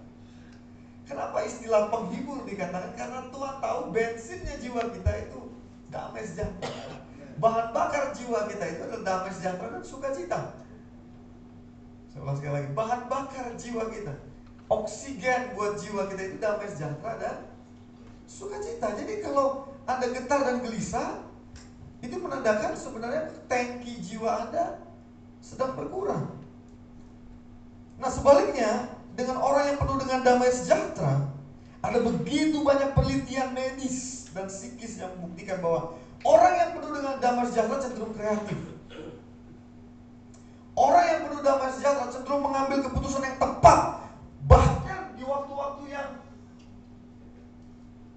Kenapa 1.03 1.43
istilah 1.43 1.91
penghibur 1.91 2.47
dikatakan? 2.47 2.95
Karena 2.95 3.27
Tuhan 3.27 3.55
tahu 3.59 3.79
bensinnya 3.91 4.55
jiwa 4.59 4.87
kita 4.87 5.11
itu 5.27 5.51
damai 5.91 6.23
sejahtera. 6.23 6.95
Bahan 7.43 7.75
bakar 7.75 8.15
jiwa 8.15 8.47
kita 8.47 8.65
itu 8.71 8.81
adalah 8.87 9.03
damai 9.03 9.31
sejahtera 9.35 9.67
dan 9.75 9.83
sukacita. 9.83 10.39
Saya 12.07 12.19
ulang 12.23 12.37
sekali 12.39 12.53
lagi, 12.55 12.69
bahan 12.77 13.01
bakar 13.09 13.45
jiwa 13.57 13.89
kita, 13.89 14.13
oksigen 14.69 15.57
buat 15.57 15.81
jiwa 15.81 16.07
kita 16.07 16.21
itu 16.29 16.37
damai 16.39 16.69
sejahtera 16.71 17.13
dan 17.19 17.35
sukacita. 18.29 18.95
Jadi 18.95 19.19
kalau 19.19 19.75
Anda 19.83 20.07
getar 20.07 20.45
dan 20.47 20.63
gelisah, 20.63 21.19
itu 21.99 22.15
menandakan 22.15 22.79
sebenarnya 22.79 23.27
tangki 23.51 23.99
jiwa 23.99 24.47
Anda 24.47 24.79
sedang 25.43 25.75
berkurang. 25.75 26.31
Nah 27.99 28.11
sebaliknya, 28.11 28.87
dengan 29.13 29.37
orang 29.41 29.63
yang 29.73 29.77
penuh 29.77 29.97
dengan 30.01 30.19
damai 30.25 30.49
sejahtera, 30.49 31.29
ada 31.85 31.99
begitu 32.01 32.65
banyak 32.65 32.97
penelitian 32.97 33.53
medis 33.53 34.29
dan 34.33 34.49
psikis 34.49 34.97
yang 34.97 35.13
membuktikan 35.19 35.61
bahwa 35.61 35.93
orang 36.25 36.53
yang 36.57 36.69
penuh 36.73 36.91
dengan 36.97 37.15
damai 37.21 37.45
sejahtera 37.49 37.77
cenderung 37.83 38.13
kreatif. 38.17 38.59
Orang 40.73 41.05
yang 41.05 41.19
penuh 41.29 41.41
damai 41.45 41.69
sejahtera 41.69 42.09
cenderung 42.09 42.41
mengambil 42.41 42.77
keputusan 42.89 43.21
yang 43.21 43.37
tepat, 43.37 43.81
bahkan 44.49 45.13
di 45.13 45.23
waktu-waktu 45.27 45.83
yang 45.93 46.09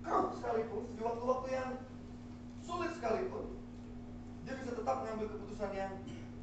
keruh 0.01 0.33
sekalipun, 0.33 0.83
di 0.97 1.01
waktu-waktu 1.05 1.49
yang 1.53 1.71
sulit 2.65 2.91
sekalipun, 2.97 3.45
dia 4.49 4.55
bisa 4.57 4.73
tetap 4.73 5.05
mengambil 5.05 5.27
keputusan 5.37 5.71
yang 5.77 5.93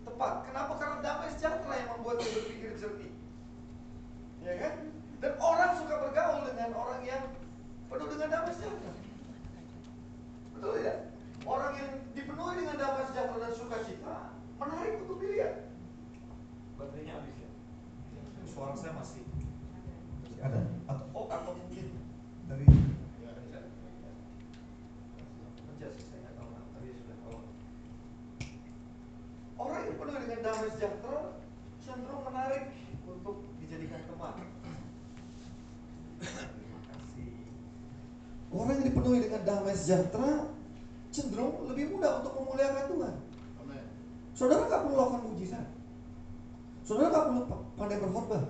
tepat. 0.05 0.45
Kenapa? 0.45 0.73
Karena 0.77 0.97
damai 1.01 1.33
sejahtera 1.33 1.73
yang 1.73 1.89
membuat 1.97 2.21
dia 2.21 2.29
berpikir 2.37 2.77
jernih. 2.77 3.12
Ya 4.43 4.53
kan? 4.59 4.73
Dan 5.23 5.33
orang 5.39 5.71
suka 5.79 5.95
bergaul 6.03 6.43
dengan 6.51 6.69
orang 6.75 7.01
yang 7.07 7.23
penuh 7.87 8.07
dengan 8.11 8.27
damai 8.27 8.51
sejahtera. 8.51 8.91
Betul 10.51 10.83
ya? 10.83 10.93
Orang 11.47 11.71
yang 11.79 11.91
dipenuhi 12.11 12.59
dengan 12.59 12.75
damai 12.75 13.07
sejahtera 13.07 13.39
dan 13.39 13.53
sukacita 13.55 14.17
menarik 14.59 14.99
untuk 14.99 15.23
dilihat. 15.23 15.71
Baterainya 16.75 17.23
habis 17.23 17.35
ya. 17.39 17.49
Suara 18.51 18.75
saya 18.75 18.91
masih 18.99 19.23
masih 20.27 20.39
ada. 20.43 20.59
Atau 20.91 21.07
oh 21.15 21.25
atau 21.31 21.55
mungkin 21.55 21.87
dari 22.51 22.67
sudah 26.83 27.17
tahu. 27.23 27.39
Orang 29.55 29.81
yang 29.87 29.95
penuh 29.95 30.15
dengan 30.19 30.39
damai 30.43 30.69
sejahtera 30.75 31.21
cenderung 31.79 32.23
menarik 32.27 32.63
dijadikan. 33.73 33.99
Terima 34.05 34.29
kasih. 36.93 37.33
Orang 38.53 38.77
yang 38.77 38.85
dipenuhi 38.85 39.19
dengan 39.25 39.41
damai 39.41 39.73
sejahtera 39.73 40.45
cenderung 41.09 41.65
lebih 41.69 41.97
mudah 41.97 42.21
untuk 42.21 42.33
memuliakan 42.37 42.85
Tuhan. 42.89 43.13
Saudara 44.33 44.65
nggak 44.65 44.81
perlu 44.81 44.95
lakukan 44.97 45.21
mujizat. 45.29 45.67
Saudara 46.85 47.09
nggak 47.13 47.25
perlu 47.29 47.41
pandai 47.77 47.97
berkhotbah. 48.01 48.43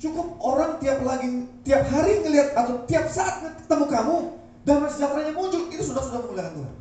Cukup 0.00 0.40
orang 0.40 0.80
tiap 0.80 1.04
lagi 1.04 1.44
tiap 1.60 1.84
hari 1.92 2.24
ngelihat 2.24 2.56
atau 2.56 2.88
tiap 2.88 3.04
saat 3.12 3.44
ketemu 3.64 3.84
kamu 3.84 4.16
damai 4.64 4.88
sejahteranya 4.88 5.36
muncul 5.36 5.68
itu 5.68 5.84
sudah 5.84 6.00
sudah 6.04 6.20
memuliakan 6.24 6.52
Tuhan. 6.56 6.74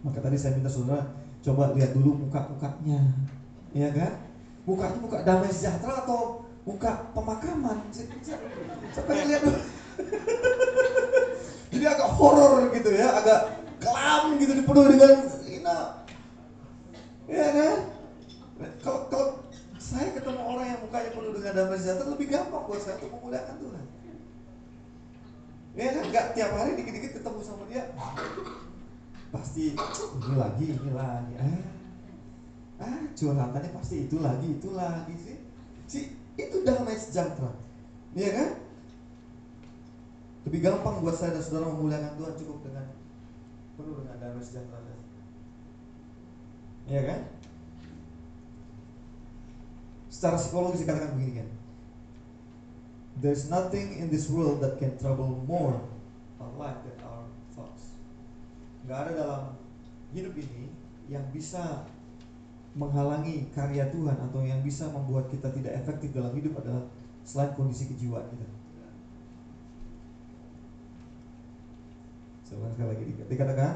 Maka 0.00 0.18
tadi 0.22 0.36
saya 0.38 0.58
minta 0.58 0.70
saudara 0.70 1.06
coba 1.40 1.70
lihat 1.78 1.94
dulu 1.94 2.26
muka-mukanya, 2.26 3.14
ya 3.70 3.88
kan? 3.94 4.26
Mukanya 4.66 4.98
muka 4.98 5.22
damai 5.22 5.54
sejahtera 5.54 6.02
atau 6.02 6.49
muka 6.64 7.10
pemakaman? 7.16 7.78
Saya 7.92 9.04
pengen 9.08 9.26
lihat. 9.32 9.42
Jadi 11.70 11.84
agak 11.86 12.10
horor 12.18 12.68
gitu 12.74 12.90
ya, 12.92 13.14
agak 13.14 13.40
kelam 13.80 14.36
gitu 14.36 14.52
dipenuhi 14.58 14.98
dengan 14.98 15.14
ina. 15.48 15.78
Ya 17.30 17.46
kan? 17.54 17.78
Kalau 18.84 19.46
saya 19.80 20.12
ketemu 20.12 20.40
orang 20.44 20.66
yang 20.68 20.80
mukanya 20.84 21.10
penuh 21.16 21.32
dengan 21.32 21.52
damai 21.56 21.78
sejahtera 21.80 22.12
lebih 22.12 22.28
gampang 22.28 22.64
buat 22.68 22.80
saya 22.84 23.00
untuk 23.00 23.10
memuliakan 23.16 23.56
Tuhan. 23.56 23.84
Ya 25.78 25.88
kan? 25.96 26.04
Gak 26.12 26.26
tiap 26.36 26.50
hari 26.58 26.70
dikit-dikit 26.76 27.12
ketemu 27.22 27.40
sama 27.40 27.64
dia. 27.70 27.84
Pasti 29.30 29.72
ini 29.78 30.34
lagi, 30.36 30.64
ini 30.74 30.90
lagi. 30.90 31.32
Ah, 31.38 32.84
ah 32.84 33.02
curhatannya 33.14 33.70
pasti 33.78 34.10
itu 34.10 34.16
lagi, 34.18 34.48
itu 34.58 34.68
lagi 34.74 35.14
sih. 35.22 35.36
Si 35.86 36.00
itu 36.36 36.56
damai 36.62 36.98
sejahtera. 36.98 37.50
Iya 38.14 38.30
kan? 38.34 38.50
Lebih 40.46 40.60
gampang 40.62 41.02
buat 41.02 41.14
saya 41.14 41.38
dan 41.38 41.42
saudara 41.42 41.70
memuliakan 41.70 42.18
Tuhan 42.18 42.34
cukup 42.38 42.58
dengan 42.66 42.86
penuh 43.78 43.94
dengan 44.02 44.16
damai 44.18 44.42
sejahtera. 44.42 44.78
Iya 46.90 47.02
kan? 47.06 47.20
Secara 50.10 50.36
psikologis 50.36 50.82
dikatakan 50.82 51.14
begini 51.14 51.32
kan. 51.40 51.48
There's 53.20 53.52
nothing 53.52 54.00
in 54.00 54.08
this 54.08 54.26
world 54.32 54.64
that 54.64 54.80
can 54.80 54.96
trouble 54.96 55.44
more 55.44 55.76
our 56.40 56.52
life 56.56 56.80
than 56.82 56.96
our 57.04 57.28
thoughts. 57.52 57.94
Gak 58.88 59.06
ada 59.06 59.12
dalam 59.12 59.42
hidup 60.16 60.34
ini 60.34 60.72
yang 61.06 61.22
bisa 61.30 61.84
menghalangi 62.74 63.50
karya 63.50 63.90
Tuhan 63.90 64.14
atau 64.14 64.40
yang 64.46 64.62
bisa 64.62 64.86
membuat 64.94 65.26
kita 65.26 65.50
tidak 65.50 65.74
efektif 65.82 66.14
dalam 66.14 66.30
hidup 66.38 66.54
adalah 66.62 66.86
selain 67.26 67.50
kondisi 67.58 67.90
kejiwaan 67.90 68.26
kita. 68.30 68.46
Saya 72.46 72.66
sekali 72.74 72.88
lagi 72.94 73.02
dikatakan 73.30 73.72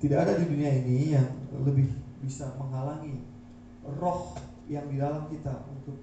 tidak 0.00 0.18
ada 0.28 0.32
di 0.40 0.44
dunia 0.48 0.70
ini 0.72 1.12
yang 1.12 1.28
lebih 1.52 1.92
bisa 2.24 2.52
menghalangi 2.56 3.20
roh 3.84 4.32
yang 4.68 4.88
di 4.88 4.96
dalam 4.96 5.28
kita 5.28 5.68
untuk 5.68 6.00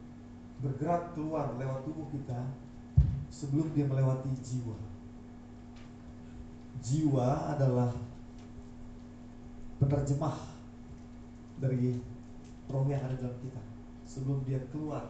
bergerak 0.61 1.15
keluar 1.15 1.55
lewat 1.57 1.81
tubuh 1.87 2.05
kita 2.13 2.51
sebelum 3.31 3.71
dia 3.73 3.89
melewati 3.89 4.29
jiwa. 4.43 4.77
Jiwa 6.79 7.57
adalah 7.57 7.91
penerjemah 9.79 10.58
dari 11.59 11.99
roh 12.71 12.85
yang 12.87 13.03
ada 13.03 13.15
dalam 13.19 13.37
kita 13.43 13.61
sebelum 14.07 14.41
dia 14.47 14.59
keluar. 14.73 15.05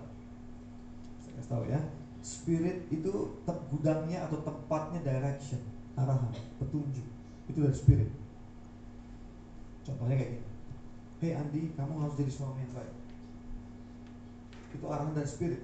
Saya 1.24 1.34
kasih 1.40 1.50
tahu 1.50 1.64
ya, 1.70 1.80
spirit 2.20 2.78
itu 2.92 3.38
gudangnya 3.72 4.28
atau 4.28 4.44
tempatnya 4.44 5.00
direction, 5.06 5.62
arahan, 5.96 6.34
petunjuk. 6.58 7.08
Itu 7.48 7.64
dari 7.64 7.78
spirit. 7.78 8.10
Contohnya 9.86 10.18
kayak 10.20 10.32
gini. 10.38 10.48
Hei 11.20 11.32
Andi, 11.36 11.62
kamu 11.76 12.00
harus 12.00 12.16
jadi 12.16 12.32
suami 12.32 12.64
yang 12.64 12.74
baik 12.74 13.00
itu 14.74 14.86
arahan 14.86 15.14
dari 15.18 15.30
spirit. 15.30 15.62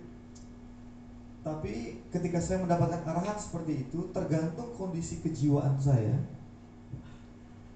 Tapi 1.45 2.01
ketika 2.09 2.41
saya 2.41 2.65
mendapatkan 2.65 3.05
arahan 3.05 3.37
seperti 3.37 3.85
itu, 3.85 4.09
tergantung 4.09 4.73
kondisi 4.73 5.21
kejiwaan 5.21 5.77
saya. 5.77 6.17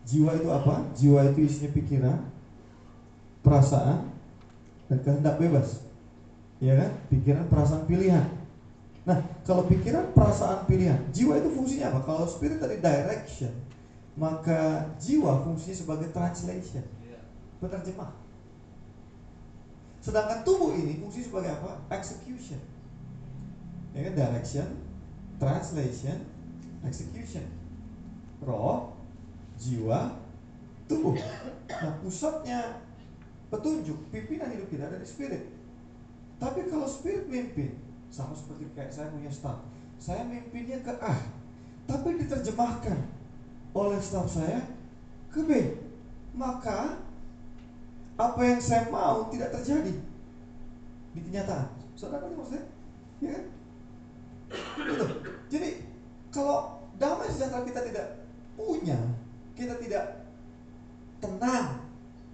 Jiwa 0.10 0.42
itu 0.42 0.50
apa? 0.50 0.90
Jiwa 0.98 1.30
itu 1.30 1.46
isinya 1.46 1.70
pikiran, 1.78 2.18
perasaan, 3.46 4.10
dan 4.90 4.98
kehendak 5.06 5.38
bebas. 5.38 5.86
Ya 6.60 6.76
kan? 6.76 6.92
Pikiran, 7.08 7.46
perasaan, 7.48 7.88
pilihan. 7.88 8.28
Nah, 9.08 9.24
kalau 9.48 9.66
pikiran, 9.66 10.12
perasaan, 10.12 10.68
pilihan, 10.68 11.00
jiwa 11.16 11.40
itu 11.40 11.50
fungsinya 11.56 11.96
apa? 11.96 12.00
Kalau 12.04 12.26
spirit 12.28 12.60
tadi 12.60 12.78
direction, 12.84 13.54
maka 14.20 14.92
jiwa 15.00 15.40
fungsinya 15.48 15.76
sebagai 15.78 16.12
translation, 16.12 16.84
penerjemah. 17.64 18.12
Sedangkan 20.04 20.44
tubuh 20.44 20.76
ini 20.76 21.00
fungsi 21.00 21.28
sebagai 21.28 21.60
apa? 21.60 21.80
Execution. 21.92 22.60
Ya 23.96 24.10
kan 24.10 24.14
direction, 24.16 24.68
translation, 25.40 26.18
execution. 26.84 27.48
Roh, 28.44 28.96
jiwa, 29.60 30.20
tubuh. 30.88 31.16
Nah, 31.68 31.94
pusatnya 32.04 32.89
petunjuk, 33.50 33.98
pimpinan 34.14 34.54
hidup 34.54 34.70
kita 34.70 34.94
di 34.94 35.08
spirit. 35.10 35.44
Tapi 36.40 36.70
kalau 36.72 36.88
spirit 36.88 37.28
mimpin, 37.28 37.76
sama 38.14 38.34
seperti 38.38 38.70
kayak 38.74 38.94
saya 38.94 39.12
punya 39.12 39.30
staff, 39.34 39.60
saya 40.00 40.24
mimpinnya 40.24 40.80
ke 40.80 40.94
A, 41.04 41.14
tapi 41.90 42.16
diterjemahkan 42.22 42.98
oleh 43.76 44.00
staff 44.00 44.30
saya 44.32 44.64
ke 45.34 45.42
B. 45.44 45.52
Maka 46.38 47.02
apa 48.16 48.42
yang 48.46 48.62
saya 48.64 48.88
mau 48.88 49.28
tidak 49.34 49.52
terjadi 49.60 49.94
di 51.12 51.20
kenyataan. 51.26 51.68
Saudara 52.00 52.28
ngerti 52.28 52.36
maksudnya? 52.38 52.66
Ya 53.20 53.30
kan? 53.36 53.46
Gitu. 54.80 55.06
Jadi 55.52 55.70
kalau 56.32 56.80
damai 56.96 57.28
sejahtera 57.28 57.68
kita 57.68 57.82
tidak 57.92 58.08
punya, 58.56 59.00
kita 59.56 59.76
tidak 59.84 60.28
tenang, 61.20 61.84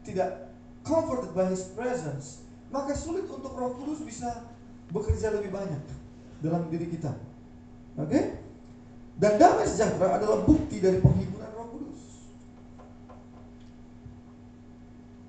tidak 0.05 0.44
comforted 0.85 1.33
by 1.33 1.49
His 1.49 1.65
presence, 1.73 2.45
maka 2.69 2.93
sulit 2.93 3.25
untuk 3.25 3.51
Roh 3.57 3.73
Kudus 3.75 4.05
bisa 4.05 4.45
bekerja 4.93 5.33
lebih 5.33 5.49
banyak 5.49 5.81
dalam 6.45 6.69
diri 6.69 6.87
kita. 6.93 7.17
Oke? 7.97 8.09
Okay? 8.09 8.25
Dan 9.15 9.39
damai 9.39 9.65
sejahtera 9.65 10.19
adalah 10.19 10.43
bukti 10.43 10.77
dari 10.83 11.01
penghiburan 11.01 11.51
Roh 11.55 11.67
Kudus. 11.73 12.01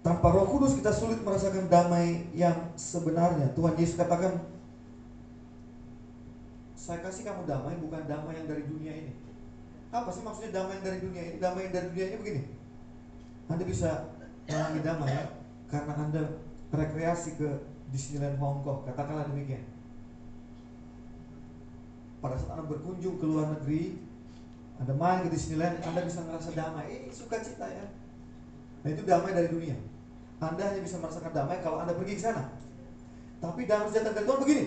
Tanpa 0.05 0.29
Roh 0.35 0.47
Kudus 0.51 0.75
kita 0.75 0.93
sulit 0.93 1.23
merasakan 1.23 1.71
damai 1.71 2.29
yang 2.35 2.75
sebenarnya. 2.75 3.55
Tuhan 3.55 3.79
Yesus 3.79 3.97
katakan, 3.97 4.43
saya 6.75 7.03
kasih 7.03 7.27
kamu 7.27 7.47
damai 7.47 7.79
bukan 7.79 8.03
damai 8.07 8.39
yang 8.43 8.47
dari 8.47 8.63
dunia 8.67 8.93
ini. 8.95 9.13
Apa 9.95 10.11
sih 10.11 10.23
maksudnya 10.23 10.63
damai 10.63 10.83
yang 10.83 10.87
dari 10.87 10.99
dunia 11.03 11.23
ini? 11.23 11.37
Damai 11.39 11.71
yang 11.71 11.75
dari 11.75 11.87
dunia 11.95 12.07
ini 12.11 12.17
begini. 12.19 12.43
Anda 13.47 13.63
bisa 13.63 13.91
mengalami 14.51 14.81
damai 14.83 15.11
ya, 15.15 15.23
karena 15.67 15.93
Anda 15.99 16.23
rekreasi 16.71 17.39
ke 17.39 17.49
Disneyland 17.91 18.39
Hong 18.39 18.63
Kong, 18.63 18.87
katakanlah 18.87 19.31
demikian. 19.31 19.63
Pada 22.23 22.35
saat 22.39 22.59
Anda 22.59 22.67
berkunjung 22.67 23.19
ke 23.19 23.27
luar 23.27 23.55
negeri, 23.59 23.99
Anda 24.83 24.95
main 24.95 25.27
ke 25.27 25.31
Disneyland, 25.31 25.83
Anda 25.83 26.03
bisa 26.03 26.23
merasa 26.27 26.51
damai. 26.55 27.07
Ini 27.07 27.11
sukacita 27.15 27.67
ya. 27.67 27.87
Nah 28.83 28.89
itu 28.91 29.03
damai 29.03 29.35
dari 29.35 29.51
dunia. 29.51 29.79
Anda 30.43 30.69
hanya 30.69 30.83
bisa 30.85 31.01
merasakan 31.01 31.33
damai 31.33 31.59
kalau 31.65 31.83
Anda 31.83 31.97
pergi 31.97 32.19
ke 32.19 32.23
sana. 32.23 32.53
Tapi 33.41 33.67
damai 33.67 33.89
sejahtera 33.91 34.23
dari 34.23 34.27
begini. 34.27 34.65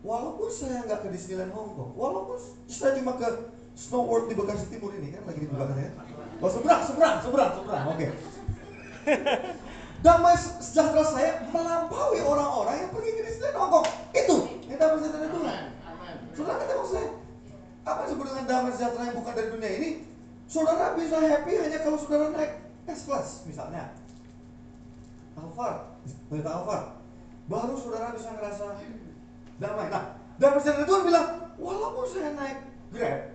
Walaupun 0.00 0.48
saya 0.48 0.80
nggak 0.88 1.04
ke 1.04 1.08
Disneyland 1.12 1.52
Hong 1.52 1.76
Kong, 1.76 1.92
walaupun 1.92 2.40
saya 2.64 2.96
cuma 2.96 3.20
ke 3.20 3.52
Snow 3.76 4.08
World 4.08 4.32
di 4.32 4.34
Bekasi 4.34 4.72
Timur 4.72 4.96
ini 4.96 5.12
kan 5.12 5.28
lagi 5.28 5.44
dibuka 5.44 5.68
ya. 5.76 5.92
Oh 6.40 6.48
seberang, 6.48 6.82
seberang, 6.88 7.16
seberang, 7.20 7.50
seberang. 7.60 7.84
Oke. 7.92 8.08
Okay. 8.08 9.50
damai 10.00 10.36
sejahtera 10.36 11.04
saya 11.04 11.32
melampaui 11.52 12.20
orang-orang 12.24 12.76
yang 12.86 12.90
pergi 12.92 13.10
ke 13.20 13.52
Hong 13.56 13.72
Kong. 13.72 13.86
Itu 14.16 14.36
yang 14.68 14.78
damai 14.80 14.96
sejahtera 15.04 15.28
Tuhan. 15.28 15.62
Saudara 16.32 16.56
kata 16.62 16.72
maksud 16.72 16.94
saya, 16.96 17.08
apa 17.84 17.98
yang 18.00 18.08
disebut 18.08 18.24
dengan 18.32 18.44
damai 18.48 18.72
sejahtera 18.72 19.02
yang 19.08 19.16
bukan 19.20 19.32
dari 19.36 19.48
dunia 19.52 19.70
ini? 19.76 19.90
Saudara 20.50 20.84
bisa 20.96 21.16
happy 21.20 21.52
hanya 21.60 21.78
kalau 21.84 21.98
saudara 22.00 22.26
naik 22.32 22.52
S-Class 22.88 23.44
misalnya. 23.44 23.92
Alphard, 25.36 25.78
Toyota 26.32 26.50
Alphard. 26.50 26.86
Baru 27.50 27.74
saudara 27.76 28.14
bisa 28.16 28.30
ngerasa 28.34 28.64
damai. 29.60 29.86
Nah, 29.92 30.16
damai 30.40 30.60
sejahtera 30.64 30.88
Tuhan 30.88 31.02
bilang, 31.06 31.28
walaupun 31.60 32.04
saya 32.08 32.32
naik 32.34 32.58
Grab, 32.90 33.30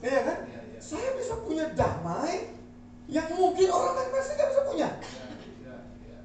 iya 0.00 0.20
kan? 0.24 0.38
Saya 0.80 1.08
bisa 1.20 1.36
punya 1.44 1.68
damai 1.76 2.48
yang 3.10 3.26
mungkin 3.34 3.68
orang 3.68 3.94
lain 3.98 4.10
pasti 4.14 4.32
nggak 4.38 4.48
bisa 4.54 4.62
punya. 4.70 4.88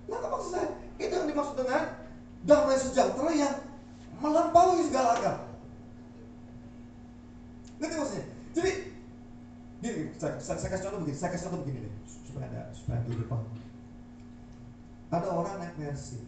Nah, 0.05 0.15
apa 0.21 0.27
maksud 0.29 0.51
saya? 0.53 0.69
Itu 1.01 1.13
yang 1.17 1.27
dimaksud 1.27 1.57
dengan 1.57 1.83
damai 2.45 2.77
sejahtera 2.77 3.31
yang 3.33 3.55
melampaui 4.21 4.85
segala 4.85 5.17
akal. 5.17 5.35
Ngerti 7.81 7.95
maksudnya? 7.97 8.25
Jadi, 8.55 8.71
gini, 9.83 10.01
saya, 10.15 10.39
saya, 10.39 10.57
saya 10.61 10.69
kasih 10.71 10.83
contoh 10.87 11.01
begini, 11.03 11.17
saya 11.17 11.29
kasih 11.33 11.45
contoh 11.49 11.61
begini 11.65 11.89
deh, 11.89 11.93
supaya 12.07 12.45
ada, 12.53 12.61
supaya 12.71 13.03
lebih 13.03 13.27
paham. 13.27 13.49
Ada 15.11 15.27
orang 15.27 15.55
naik 15.59 15.75
Mercy, 15.75 16.21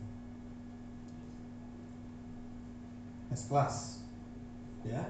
S 3.31 3.47
class, 3.47 4.03
ya, 4.83 5.07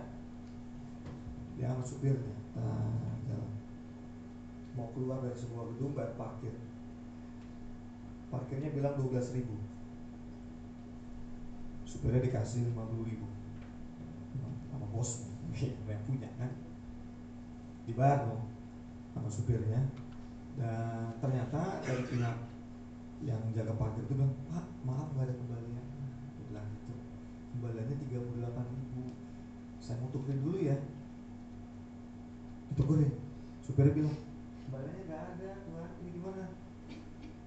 dia 1.57 1.67
sama 1.73 1.83
supirnya, 1.87 2.35
nah, 2.53 2.86
mau 4.77 4.93
keluar 4.93 5.25
dari 5.25 5.33
sebuah 5.33 5.73
gedung 5.73 5.97
bayar 5.97 6.13
parkir. 6.13 6.53
Parkirnya 8.29 8.69
bilang 8.69 8.93
12 8.93 9.33
ribu. 9.33 9.57
Supirnya 11.89 12.21
dikasih 12.21 12.69
50 12.69 13.09
ribu. 13.09 13.25
Sama 14.69 14.85
bos 14.93 15.25
yang 15.89 16.01
punya 16.05 16.29
kan? 16.37 16.53
Dibayar 17.89 18.29
dong 18.29 18.45
sama 19.17 19.29
supirnya. 19.33 19.81
Dan 20.53 21.17
ternyata 21.17 21.81
dari 21.81 22.03
pihak 22.05 22.37
yang 23.25 23.41
jaga 23.57 23.73
parkir 23.73 24.05
itu 24.05 24.13
bilang 24.13 24.33
pak 24.45 24.65
maaf 24.85 25.09
gak 25.17 25.25
ada 25.25 25.33
kembalian. 25.33 25.85
Bilang 26.45 26.67
gitu. 26.77 26.93
Kembaliannya 27.57 27.95
38 28.05 28.77
ribu. 28.77 29.01
Saya 29.81 29.97
mau 30.05 30.13
tukerin 30.13 30.45
dulu 30.45 30.61
ya. 30.61 30.77
Ditukerin 32.69 33.09
supirnya 33.65 33.93
bilang 33.95 34.26
kembaliannya 34.67 35.03
nggak 35.07 35.23
ada 35.31 35.49
tuhan. 35.63 35.89
Ini 36.03 36.09
gimana? 36.11 36.43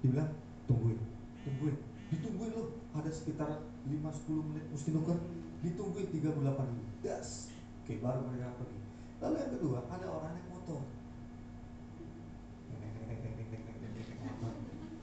Dibilang 0.01 0.31
tungguin 0.65 0.99
tungguin. 1.45 1.77
Ditungguin 2.09 2.51
loh. 2.57 2.67
Ada 2.91 3.07
sekitar 3.13 3.49
5-10 3.87 4.49
menit 4.51 4.65
mesti 4.73 4.89
nuker. 4.91 5.17
Ditungguin 5.61 6.07
38 6.09 6.41
ribu 6.41 6.83
das. 7.05 7.53
Oke 7.85 8.01
baru 8.01 8.25
mereka 8.25 8.57
pergi. 8.57 8.79
Lalu 9.21 9.35
yang 9.37 9.51
kedua 9.53 9.77
ada 9.85 10.07
orang 10.09 10.33
yang 10.33 10.49
motor. 10.49 10.81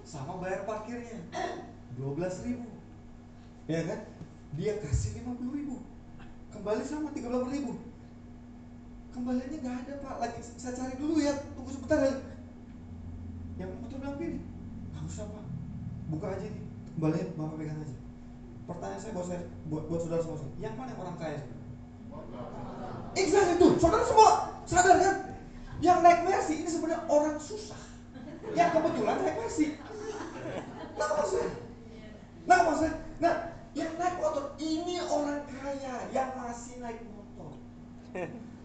Sama 0.02 0.42
bayar 0.42 0.66
parkirnya. 0.66 1.22
12 1.94 2.46
ribu. 2.50 2.68
Ya 3.70 3.86
kan? 3.86 4.00
Dia 4.58 4.80
kasih 4.82 5.22
50 5.22 5.54
ribu. 5.54 5.76
Kembali 6.50 6.82
sama 6.82 7.14
38 7.14 7.54
ribu 7.54 7.78
kembaliannya 9.18 9.58
nggak 9.58 9.76
ada 9.82 9.92
pak. 9.98 10.14
Lagi 10.22 10.40
saya 10.46 10.72
cari 10.78 10.94
dulu 10.94 11.18
ya. 11.18 11.34
Tunggu 11.58 11.70
sebentar 11.74 11.98
ya. 12.06 12.14
Yang 13.58 13.70
motor 13.82 13.98
bilang 13.98 14.16
gini 14.22 14.38
nggak 14.94 15.02
usah 15.10 15.26
pak. 15.26 15.44
Buka 16.08 16.26
aja 16.38 16.46
ini. 16.46 16.62
Kembalian 16.94 17.28
bapak 17.34 17.56
pegang 17.58 17.80
aja. 17.82 17.96
Pertanyaan 18.68 19.00
saya 19.00 19.12
buat 19.16 19.26
saya 19.26 19.40
buat, 19.66 19.82
buat 19.88 20.00
saudara 20.04 20.22
semua 20.22 20.44
yang 20.60 20.74
mana 20.76 20.92
yang 20.92 21.00
orang 21.02 21.16
kaya? 21.16 21.40
Exactly 23.16 23.54
itu 23.56 23.68
saudara 23.80 24.04
semua 24.04 24.30
sadar 24.68 24.96
kan? 25.00 25.16
Yang 25.78 25.98
naik 26.04 26.20
Mercy 26.26 26.54
ini 26.62 26.68
sebenarnya 26.68 27.00
orang 27.08 27.36
susah. 27.40 27.80
Yang 28.52 28.70
kebetulan 28.76 29.16
naik 29.24 29.36
Mercy. 29.40 29.66
Nah 30.98 31.08
maksudnya 31.16 31.50
nah 32.48 32.64
maksudnya 32.64 32.94
nah 33.20 33.34
yang 33.76 33.92
naik 34.00 34.16
motor 34.24 34.56
ini 34.56 34.96
orang 35.04 35.44
kaya 35.44 36.08
yang 36.08 36.32
masih 36.32 36.80
naik 36.80 37.04
motor 37.12 37.52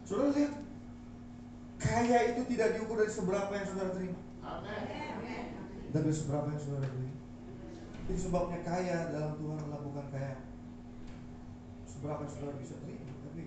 Saudara 0.03 0.35
lihat, 0.35 0.53
kaya 1.79 2.17
itu 2.35 2.41
tidak 2.55 2.75
diukur 2.75 2.99
dari 2.99 3.11
seberapa 3.11 3.51
yang 3.55 3.67
saudara 3.67 3.91
terima. 3.95 4.19
Dan 5.91 6.01
dari 6.03 6.15
seberapa 6.15 6.47
yang 6.51 6.61
saudara 6.61 6.87
beri. 6.91 7.11
Itu 8.03 8.11
sebabnya 8.19 8.59
kaya 8.67 9.15
dalam 9.15 9.39
Tuhan 9.39 9.57
adalah 9.63 9.79
bukan 9.79 10.05
kaya 10.11 10.43
seberapa 11.87 12.19
yang 12.27 12.33
saudara 12.35 12.53
bisa 12.59 12.75
terima, 12.83 13.15
tapi 13.23 13.43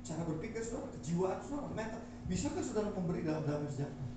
cara 0.00 0.22
berpikir 0.24 0.60
saudara, 0.64 0.88
kejiwaan 0.96 1.40
saudara, 1.44 1.68
mental. 1.76 2.02
Bisakah 2.24 2.64
saudara 2.64 2.88
memberi 2.96 3.20
dalam 3.28 3.44
damai 3.44 3.68
sejahtera? 3.68 4.08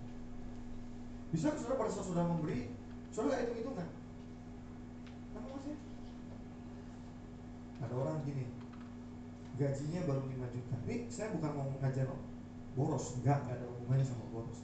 Bisakah 1.35 1.59
saudara 1.59 1.81
pada 1.83 1.91
saat 1.91 2.07
saudara 2.07 2.31
memberi, 2.31 2.71
saudara 3.11 3.43
hitung 3.43 3.59
hitungan? 3.59 3.89
Apa 5.35 5.47
maksudnya? 5.51 5.77
Ada 7.83 7.93
orang 7.99 8.23
gini, 8.23 8.47
gajinya 9.57 9.99
baru 10.05 10.23
5 10.29 10.55
juta. 10.55 10.75
Ini 10.85 11.09
saya 11.09 11.33
bukan 11.33 11.51
mau 11.57 11.67
ngajar 11.81 12.05
boros 12.77 13.17
enggak 13.17 13.41
enggak 13.43 13.55
ada 13.57 13.65
hubungannya 13.73 14.05
sama 14.05 14.25
boros. 14.29 14.61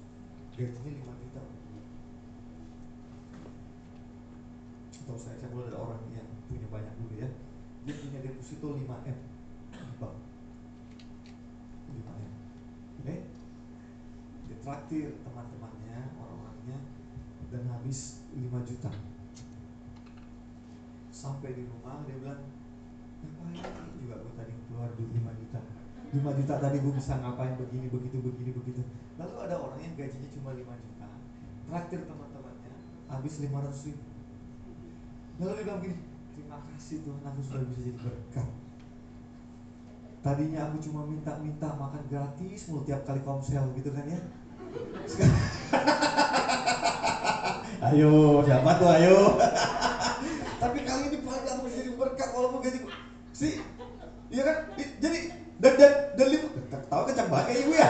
Gajinya 0.54 0.92
5 1.02 1.22
juta. 1.26 1.42
Atau 5.04 5.18
saya 5.20 5.36
saya 5.36 5.50
boleh 5.52 5.68
ada 5.74 5.82
orang 5.82 6.00
yang 6.14 6.30
punya 6.48 6.70
banyak 6.70 6.94
dulu 7.02 7.14
ya. 7.18 7.30
Dia 7.84 7.96
punya 8.00 8.20
deposito 8.22 8.68
5 8.78 8.86
m. 8.88 9.20
Di 9.74 9.96
bank 10.00 10.16
5 11.92 12.00
m. 12.00 12.34
Oke 13.04 13.16
dia 14.48 14.58
traktir 14.60 15.10
teman-temannya 15.24 16.14
orang-orangnya 16.20 16.78
dan 17.50 17.64
habis 17.72 18.22
5 18.36 18.70
juta. 18.70 18.92
Sampai 21.14 21.56
di 21.56 21.64
rumah 21.64 22.04
dia 22.04 22.20
bilang 22.20 22.44
juga 24.00 24.16
gue 24.20 24.34
tadi 24.38 24.54
keluar 24.68 24.90
duit 24.96 25.12
5 25.12 25.40
juta. 25.42 25.60
5 26.14 26.40
juta 26.40 26.54
tadi 26.62 26.78
gue 26.80 26.94
bisa 26.94 27.14
ngapain 27.20 27.54
begini 27.58 27.88
begitu 27.90 28.18
begini 28.22 28.52
begitu. 28.54 28.82
Lalu 29.20 29.36
ada 29.50 29.56
orang 29.60 29.80
yang 29.82 29.94
gajinya 29.98 30.30
cuma 30.34 30.56
5 30.56 30.64
juta. 30.64 31.08
Traktir 31.70 32.02
teman-temannya 32.06 32.74
habis 33.10 33.34
500 33.40 33.88
ribu. 33.88 34.04
Lalu 35.42 35.52
dia 35.54 35.64
bilang 35.66 35.82
gini 35.82 35.98
terima 36.34 36.58
kasih 36.66 37.06
Tuhan 37.06 37.22
aku 37.22 37.42
sudah 37.46 37.62
bisa 37.70 37.82
jadi 37.82 37.94
berkat 37.98 38.50
tadinya 40.24 40.60
aku 40.72 40.78
cuma 40.82 41.06
minta-minta 41.06 41.68
makan 41.78 42.02
gratis 42.10 42.66
mulu 42.72 42.82
tiap 42.88 43.04
kali 43.04 43.20
komsel 43.22 43.70
gitu 43.76 43.92
kan 43.92 44.08
ya? 44.08 44.20
Ayo 47.92 48.40
siapa 48.48 48.80
tuh 48.80 48.88
ayo 48.96 49.36
tapi 50.64 50.80
kali 50.88 51.12
ini 51.12 51.20
paling 51.20 51.44
gak 51.44 51.60
jadi 51.68 51.92
berkat 52.00 52.30
walaupun 52.32 52.64
gaji 52.64 52.80
si 53.36 53.60
iya 54.32 54.48
kan 54.48 54.72
jadi 54.80 55.36
dan 55.60 55.74
dan 55.76 55.92
dan 56.16 56.28
lima 56.32 56.48
tahu 56.88 57.04
kencang 57.12 57.28
banget 57.28 57.46
kayak 57.52 57.60
ibu 57.68 57.72
ya 57.76 57.90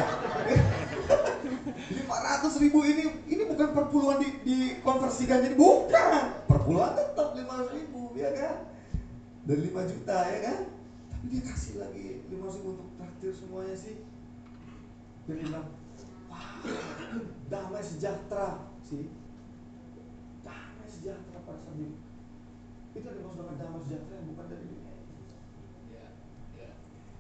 lima 1.94 2.18
ratus 2.18 2.58
ribu 2.58 2.82
ini 2.82 3.06
ini 3.30 3.46
bukan 3.46 3.70
perpuluhan 3.78 4.18
di 4.18 4.33
dikonversikan 4.44 5.44
jadi 5.44 5.56
bukan. 5.56 6.24
Perpuluhan 6.46 6.94
tetap 6.94 7.34
lima 7.34 7.64
ratus 7.64 7.74
ribu 7.80 8.14
ya 8.14 8.30
kan? 8.36 8.56
Dan 9.44 9.58
lima 9.60 9.82
juta 9.88 10.18
ya 10.30 10.40
kan? 10.44 10.60
Tapi 11.10 11.26
dia 11.32 11.42
kasih 11.44 11.74
lagi 11.80 12.24
lima 12.28 12.48
ratus 12.48 12.60
ribu 12.62 12.70
untuk 12.78 12.90
traktir 13.00 13.32
semuanya 13.32 13.76
sih. 13.76 13.96
Dia 15.26 15.36
bilang 15.40 15.68
wah 16.28 16.62
damai 17.48 17.84
sejahtera. 17.84 18.68
Sih 18.84 19.08
damai 20.44 20.88
sejahtera 20.92 21.40
pada 21.48 21.60
saat 21.64 21.80
itu 21.80 21.96
itu 22.94 23.08
dimaksud 23.10 23.42
dengan 23.42 23.58
damai 23.58 23.82
sejahtera 23.82 24.22
bukan 24.22 24.46
dari 24.54 24.64
dunia 24.70 24.94
ya, 25.90 26.08
ya. 26.54 26.72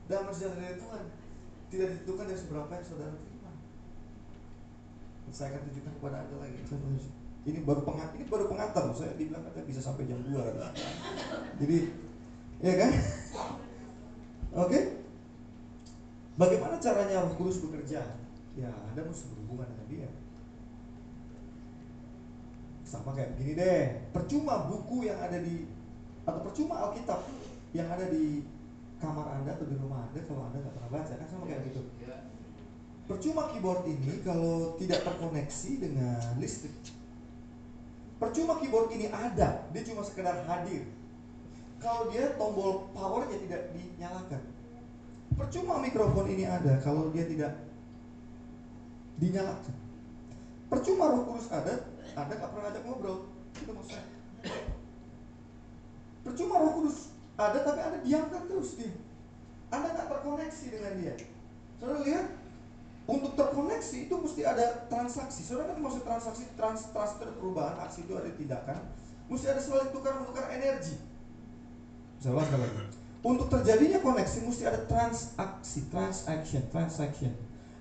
damai 0.05 0.33
sejahtera 0.35 0.61
dari 0.61 0.77
Tuhan. 0.77 1.05
Tidak 1.73 1.87
ditentukan 1.89 2.25
dari 2.29 2.37
seberapa 2.37 2.69
yang 2.69 2.85
saudara 2.85 3.15
terima 3.17 3.32
saya 5.31 5.55
akan 5.55 5.61
tunjukkan 5.69 5.93
kepada 6.01 6.17
anda 6.25 6.35
lagi. 6.41 6.59
Ini 7.43 7.59
baru 7.67 7.83
pengantar 7.83 8.15
ini 8.15 8.25
baru 8.31 8.47
pengantar 8.47 8.87
saya 8.95 9.19
dibilang 9.19 9.43
katanya 9.43 9.67
bisa 9.67 9.81
sampai 9.83 10.07
jam 10.07 10.19
2 10.23 10.31
kan? 10.31 10.71
jadi 11.59 11.77
ya 12.63 12.73
kan? 12.79 12.91
Oke? 14.63 14.79
Bagaimana 16.39 16.79
caranya 16.79 17.27
Roh 17.27 17.35
Kudus 17.35 17.59
bekerja? 17.61 18.15
Ya 18.55 18.71
anda 18.71 19.01
mesti 19.03 19.27
berhubungan 19.33 19.67
dengan 19.69 19.87
dia. 19.91 20.09
Sama 22.87 23.11
kayak 23.11 23.35
begini 23.35 23.53
deh. 23.59 23.83
Percuma 24.15 24.69
buku 24.71 25.09
yang 25.09 25.19
ada 25.19 25.41
di 25.41 25.67
atau 26.23 26.39
percuma 26.39 26.79
Alkitab 26.87 27.27
yang 27.75 27.91
ada 27.91 28.07
di 28.07 28.47
kamar 29.03 29.27
anda 29.35 29.51
atau 29.51 29.67
di 29.67 29.75
rumah 29.75 30.07
anda 30.07 30.23
kalau 30.23 30.47
anda 30.47 30.63
nggak 30.63 30.75
pernah 30.79 30.91
baca 30.95 31.13
kan? 31.19 31.27
Sama 31.27 31.43
kayak 31.43 31.67
gitu. 31.67 31.81
Ya. 31.99 32.23
Percuma 33.09 33.51
keyboard 33.51 33.83
ini 33.87 34.23
kalau 34.23 34.75
tidak 34.79 35.03
terkoneksi 35.03 35.71
dengan 35.79 36.19
listrik 36.39 36.73
percuma 38.21 38.59
keyboard 38.59 38.89
ini 38.95 39.11
ada 39.11 39.67
dia 39.71 39.83
cuma 39.87 40.01
sekedar 40.07 40.43
hadir 40.47 40.87
kalau 41.83 42.07
dia 42.11 42.31
tombol 42.39 42.87
powernya 42.95 43.37
tidak 43.43 43.61
dinyalakan 43.75 44.41
percuma 45.35 45.83
mikrofon 45.83 46.31
ini 46.31 46.47
ada 46.47 46.79
kalau 46.79 47.11
dia 47.11 47.27
tidak 47.27 47.59
dinyalakan 49.19 49.75
percuma 50.71 51.11
roh 51.11 51.23
kudus 51.27 51.51
ada 51.51 51.93
anda 52.13 52.33
gak 52.37 52.51
pernah 52.53 52.69
ajak 52.69 52.83
ngobrol. 52.85 53.17
Itu 53.57 53.71
maksudnya. 53.73 54.05
Percuma 56.23 56.55
roh 56.61 56.71
kudus 56.81 56.97
ada 57.33 57.57
tapi 57.65 57.79
Anda 57.81 57.99
diamkan 58.05 58.43
terus 58.45 58.77
dia. 58.77 58.93
Anda 59.73 59.97
gak 59.97 60.07
terkoneksi 60.13 60.65
dengan 60.69 60.93
dia. 61.01 61.13
Saudara 61.81 61.99
lihat, 62.05 62.27
untuk 63.03 63.35
terkoneksi 63.35 64.07
itu 64.07 64.15
mesti 64.15 64.41
ada 64.47 64.87
transaksi. 64.87 65.43
Saudara 65.43 65.75
kan 65.75 65.83
maksud 65.83 66.07
transaksi, 66.07 66.43
trans, 66.55 66.87
trans 66.95 67.11
itu 67.19 67.21
ada 67.27 67.33
perubahan, 67.35 67.75
aksi 67.83 67.99
itu 68.07 68.13
ada 68.15 68.31
tindakan. 68.31 68.79
Mesti 69.27 69.45
ada 69.51 69.59
saling 69.59 69.91
tukar 69.91 70.15
menukar 70.23 70.47
energi. 70.55 70.95
Jelas 72.23 72.47
kalau 72.47 72.67
Untuk 73.23 73.47
terjadinya 73.47 74.03
koneksi 74.03 74.47
mesti 74.47 74.63
ada 74.67 74.83
transaksi, 74.87 75.79
transaction, 75.91 76.63
transaction. 76.71 77.31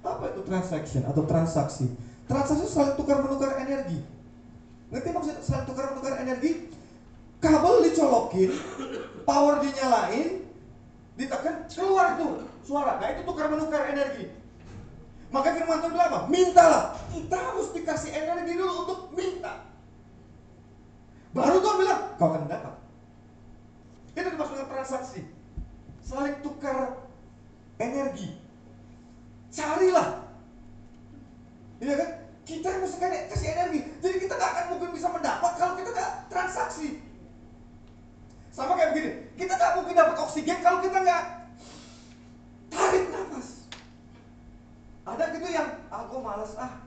Apa 0.03 0.35
itu 0.35 0.43
transaction 0.47 1.03
atau 1.07 1.23
transaksi? 1.27 1.87
Transaksi 2.27 2.67
saling 2.67 2.99
tukar 2.99 3.23
menukar 3.23 3.59
energi. 3.63 4.03
Ngerti 4.91 5.09
maksud 5.15 5.35
saling 5.43 5.67
tukar 5.67 5.95
menukar 5.95 6.19
energi? 6.19 6.71
Kabel 7.43 7.91
dicolokin, 7.91 8.55
power 9.27 9.59
dinyalain, 9.67 10.47
ditekan 11.19 11.67
keluar 11.67 12.15
tuh 12.19 12.47
suara. 12.63 13.03
Nah 13.03 13.09
itu 13.15 13.23
tukar 13.27 13.51
menukar 13.51 13.91
energi. 13.91 14.42
Maka 15.33 15.49
firman 15.57 15.81
Tuhan 15.81 15.93
bilang 15.97 16.09
apa? 16.13 16.21
Mintalah. 16.29 16.85
Kita 17.09 17.37
harus 17.41 17.73
dikasih 17.73 18.11
energi 18.13 18.53
dulu 18.55 18.73
untuk 18.85 19.01
minta. 19.17 19.65
Baru 21.33 21.57
Tuhan 21.65 21.77
bilang, 21.81 22.01
kau 22.21 22.29
akan 22.29 22.45
dapat. 22.47 22.75
Itu 24.13 24.29
dimaksud 24.29 24.55
dengan 24.61 24.71
transaksi. 24.77 25.21
Saling 26.05 26.45
tukar 26.45 27.09
energi. 27.81 28.37
Carilah. 29.49 30.29
Iya 31.81 31.95
kan? 31.97 32.11
kita 32.43 32.67
yang 32.75 32.83
mesti 32.83 32.99
kasih 33.31 33.49
energi. 33.55 33.81
Jadi 34.03 34.17
kita 34.27 34.35
gak 34.35 34.51
akan 34.55 34.65
mungkin 34.75 34.91
bisa 34.91 35.09
mendapat 35.09 35.53
kalau 35.57 35.75
kita 35.79 35.91
gak 35.95 36.11
transaksi. 36.27 36.99
Sama 38.53 38.77
kayak 38.77 38.93
begini, 38.93 39.11
kita 39.39 39.55
gak 39.57 39.81
mungkin 39.81 39.95
dapat 39.97 40.17
oksigen 40.21 40.59
kalau 40.61 40.83
kita 40.83 40.99
gak 41.01 41.23
tarik 42.69 43.05
nafas. 43.15 43.49
Ada 45.07 45.25
gitu 45.35 45.49
yang, 45.49 45.69
ah 45.89 46.03
gue 46.07 46.12
males 46.23 46.55
ah 46.57 46.81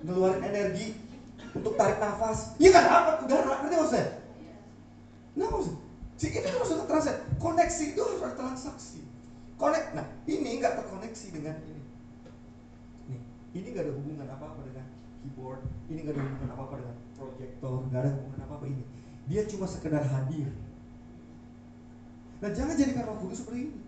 ngeluarin 0.00 0.42
energi 0.42 0.96
untuk 1.52 1.76
tarik 1.76 2.00
nafas. 2.00 2.56
Iya 2.56 2.70
kan 2.72 2.82
dapat 2.88 3.16
udara, 3.28 3.52
ngerti 3.62 3.76
maksudnya? 3.76 4.06
Nah 5.36 5.48
maksud, 5.52 5.76
si 6.16 6.26
itu 6.32 6.56
maksudnya 6.56 6.86
transaksi. 6.88 7.22
Koneksi 7.36 7.84
itu 7.94 8.00
harus 8.00 8.20
ada 8.24 8.36
transaksi. 8.36 9.00
Konek, 9.60 9.92
nah 9.92 10.06
ini 10.24 10.56
nggak 10.56 10.80
terkoneksi 10.80 11.26
dengan 11.36 11.56
ini. 11.68 11.84
Nih, 13.12 13.20
ini 13.60 13.66
nggak 13.76 13.84
ada 13.84 13.92
hubungan 13.92 14.26
apa-apa 14.26 14.60
dengan 14.64 14.86
keyboard 15.20 15.60
ini 15.92 16.00
gak 16.08 16.16
ada 16.16 16.22
hubungan 16.24 16.50
apa 16.50 16.62
apa 16.64 16.74
dengan 16.80 16.96
proyektor 17.14 17.76
gak 17.92 18.00
ada 18.00 18.10
hubungan 18.16 18.40
apa 18.40 18.54
apa 18.56 18.66
ini 18.66 18.84
dia 19.28 19.42
cuma 19.46 19.66
sekedar 19.68 20.02
hadir 20.02 20.48
dan 22.40 22.50
jangan 22.56 22.74
jadikan 22.74 23.04
roh 23.04 23.16
kudus 23.20 23.44
seperti 23.44 23.68
ini 23.68 23.78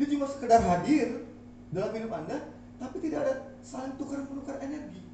dia 0.00 0.06
cuma 0.08 0.24
sekedar 0.24 0.60
hadir 0.64 1.28
dalam 1.68 1.92
hidup 1.92 2.12
anda 2.16 2.38
tapi 2.82 2.96
tidak 3.06 3.18
ada 3.22 3.34
saling 3.62 3.94
tukar 3.94 4.26
menukar 4.26 4.58
energi. 4.58 5.06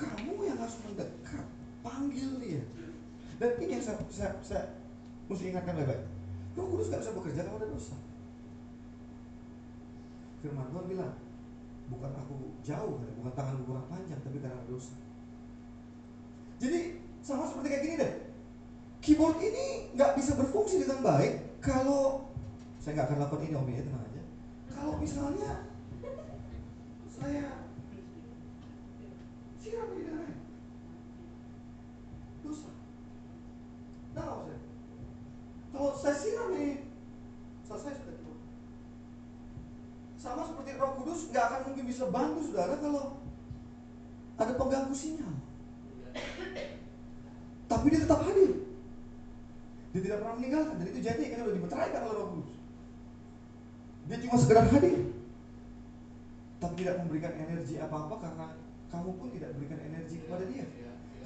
Kamu 0.00 0.40
yang 0.48 0.56
harus 0.56 0.80
mendekat 0.88 1.44
panggil 1.84 2.40
dia. 2.40 2.64
Dan 3.36 3.50
ini 3.60 3.76
yang 3.76 3.84
saya, 3.84 4.00
saya, 4.08 4.32
saya 4.40 4.64
mesti 5.28 5.52
ingatkan 5.52 5.76
baik-baik 5.76 6.20
roh 6.60 6.66
kudus 6.66 6.90
gak 6.90 7.00
bisa 7.02 7.16
bekerja 7.16 7.40
kalau 7.46 7.58
ada 7.62 7.68
dosa. 7.70 7.96
Firman 10.40 10.68
Tuhan 10.72 10.86
bilang 10.88 11.12
bukan 11.90 12.12
aku 12.16 12.34
jauh 12.64 12.96
bukan 13.20 13.32
tanganku 13.34 13.62
kurang 13.68 13.86
panjang 13.88 14.20
tapi 14.20 14.38
karena 14.40 14.62
dosa. 14.66 14.94
Jadi 16.60 17.00
sama 17.20 17.48
seperti 17.48 17.68
kayak 17.68 17.84
gini 17.84 17.94
deh. 18.00 18.12
Keyboard 19.00 19.40
ini 19.40 19.96
nggak 19.96 20.12
bisa 20.20 20.36
berfungsi 20.36 20.84
dengan 20.84 21.00
baik 21.00 21.60
kalau 21.64 22.28
saya 22.80 23.00
nggak 23.00 23.06
akan 23.08 23.18
lakukan 23.24 23.44
ini 23.48 23.56
om 23.56 23.68
ya 23.68 23.84
tenang 23.84 24.04
aja. 24.04 24.22
Kalau 24.68 24.94
misalnya 25.00 25.50
saya 27.20 27.48
siram 29.60 29.88
di 29.92 30.02
darah 30.08 30.32
dosa 32.40 32.70
nah 34.16 34.24
saya 34.48 34.58
kalau 35.70 35.90
saya 36.00 36.16
siram 36.16 36.48
ini 36.56 36.88
selesai 37.68 37.92
sudah 38.00 38.20
sama 40.20 40.44
seperti 40.44 40.76
Roh 40.76 40.92
Kudus 41.00 41.32
nggak 41.32 41.44
akan 41.48 41.60
mungkin 41.72 41.84
bisa 41.88 42.04
bantu 42.12 42.44
saudara 42.44 42.76
kalau 42.76 43.16
ada 44.40 44.52
pengganggu 44.56 44.92
sinyal. 44.92 45.32
Tapi 47.68 47.86
dia 47.88 48.00
tetap 48.04 48.20
hadir. 48.28 48.52
Dia 49.96 50.00
tidak 50.04 50.18
pernah 50.20 50.36
meninggalkan 50.36 50.76
dan 50.76 50.86
itu 50.92 51.00
jadi 51.00 51.22
kan 51.32 51.38
sudah 51.44 51.56
dimeteraikan 51.56 52.00
oleh 52.04 52.16
Roh 52.20 52.28
Kudus. 52.36 52.50
Dia 54.12 54.16
cuma 54.20 54.36
sekedar 54.36 54.64
hadir. 54.68 54.99
Tidak 56.80 56.96
memberikan 57.04 57.32
energi 57.36 57.76
apa-apa 57.76 58.14
karena 58.24 58.46
kamu 58.88 59.10
pun 59.20 59.28
tidak 59.36 59.52
berikan 59.60 59.78
energi 59.84 60.16
kepada 60.24 60.44
dia. 60.48 60.64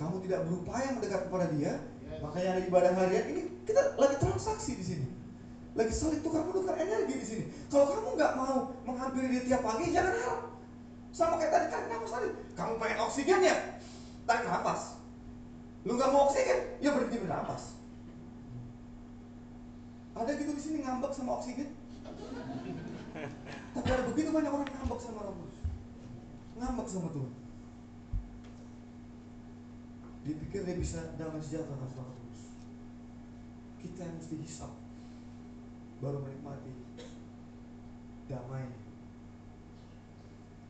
Kamu 0.02 0.18
tidak 0.26 0.40
berupaya 0.50 0.88
mendekat 0.98 1.30
kepada 1.30 1.46
dia. 1.54 1.72
Makanya 2.18 2.48
ada 2.58 2.62
ibadah 2.66 2.92
harian 2.98 3.26
ini 3.30 3.42
kita 3.62 3.94
lagi 3.94 4.16
transaksi 4.18 4.74
di 4.74 4.84
sini 4.84 5.06
lagi 5.74 5.90
saling 5.90 6.22
tukar 6.22 6.46
menukar 6.46 6.78
energi 6.78 7.14
di 7.18 7.26
sini. 7.26 7.44
Kalau 7.66 7.90
kamu 7.90 8.14
nggak 8.14 8.32
mau 8.38 8.70
menghampiri 8.86 9.26
dia 9.34 9.42
tiap 9.42 9.62
pagi, 9.66 9.90
jangan 9.90 10.14
harap. 10.14 10.40
Sama 11.10 11.34
kayak 11.38 11.50
tadi 11.50 11.66
tarik 11.70 11.88
nafas 11.90 12.10
tadi. 12.14 12.28
Kamu 12.54 12.72
pengen 12.78 12.98
oksigen 13.02 13.40
ya, 13.42 13.56
tarik 14.26 14.46
nafas. 14.46 14.94
Lu 15.82 15.98
nggak 15.98 16.10
mau 16.14 16.30
oksigen, 16.30 16.58
ya 16.78 16.94
berhenti 16.94 17.18
bernafas. 17.18 17.74
Ada 20.14 20.30
gitu 20.38 20.54
di 20.54 20.62
sini 20.62 20.78
ngambek 20.86 21.10
sama 21.10 21.42
oksigen. 21.42 21.74
Tapi 23.14 23.88
ada 23.94 24.04
begitu 24.10 24.34
banyak 24.34 24.50
orang 24.50 24.66
ngambek 24.66 24.98
sama 24.98 25.22
rambut. 25.22 25.50
Ngambek 26.58 26.86
sama 26.90 27.08
Tuhan. 27.14 27.32
Dipikir 30.24 30.60
dia 30.66 30.76
bisa 30.80 31.14
damai 31.14 31.38
sejahtera 31.38 31.86
sama 31.86 32.16
Kita 33.78 34.00
yang 34.02 34.16
mesti 34.18 34.34
hisap 34.40 34.72
baru 36.02 36.18
menikmati 36.26 36.72
damai. 38.26 38.66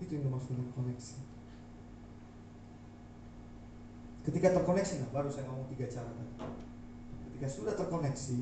Itu 0.03 0.11
yang 0.11 0.25
dimaksud 0.29 0.53
dengan 0.53 0.69
koneksi. 0.75 1.17
Ketika 4.25 4.49
terkoneksi, 4.57 4.95
nah 5.05 5.11
baru 5.13 5.29
saya 5.29 5.47
ngomong 5.49 5.69
tiga 5.69 5.87
cara 5.87 6.11
Ketika 7.29 7.47
sudah 7.47 7.77
terkoneksi, 7.77 8.39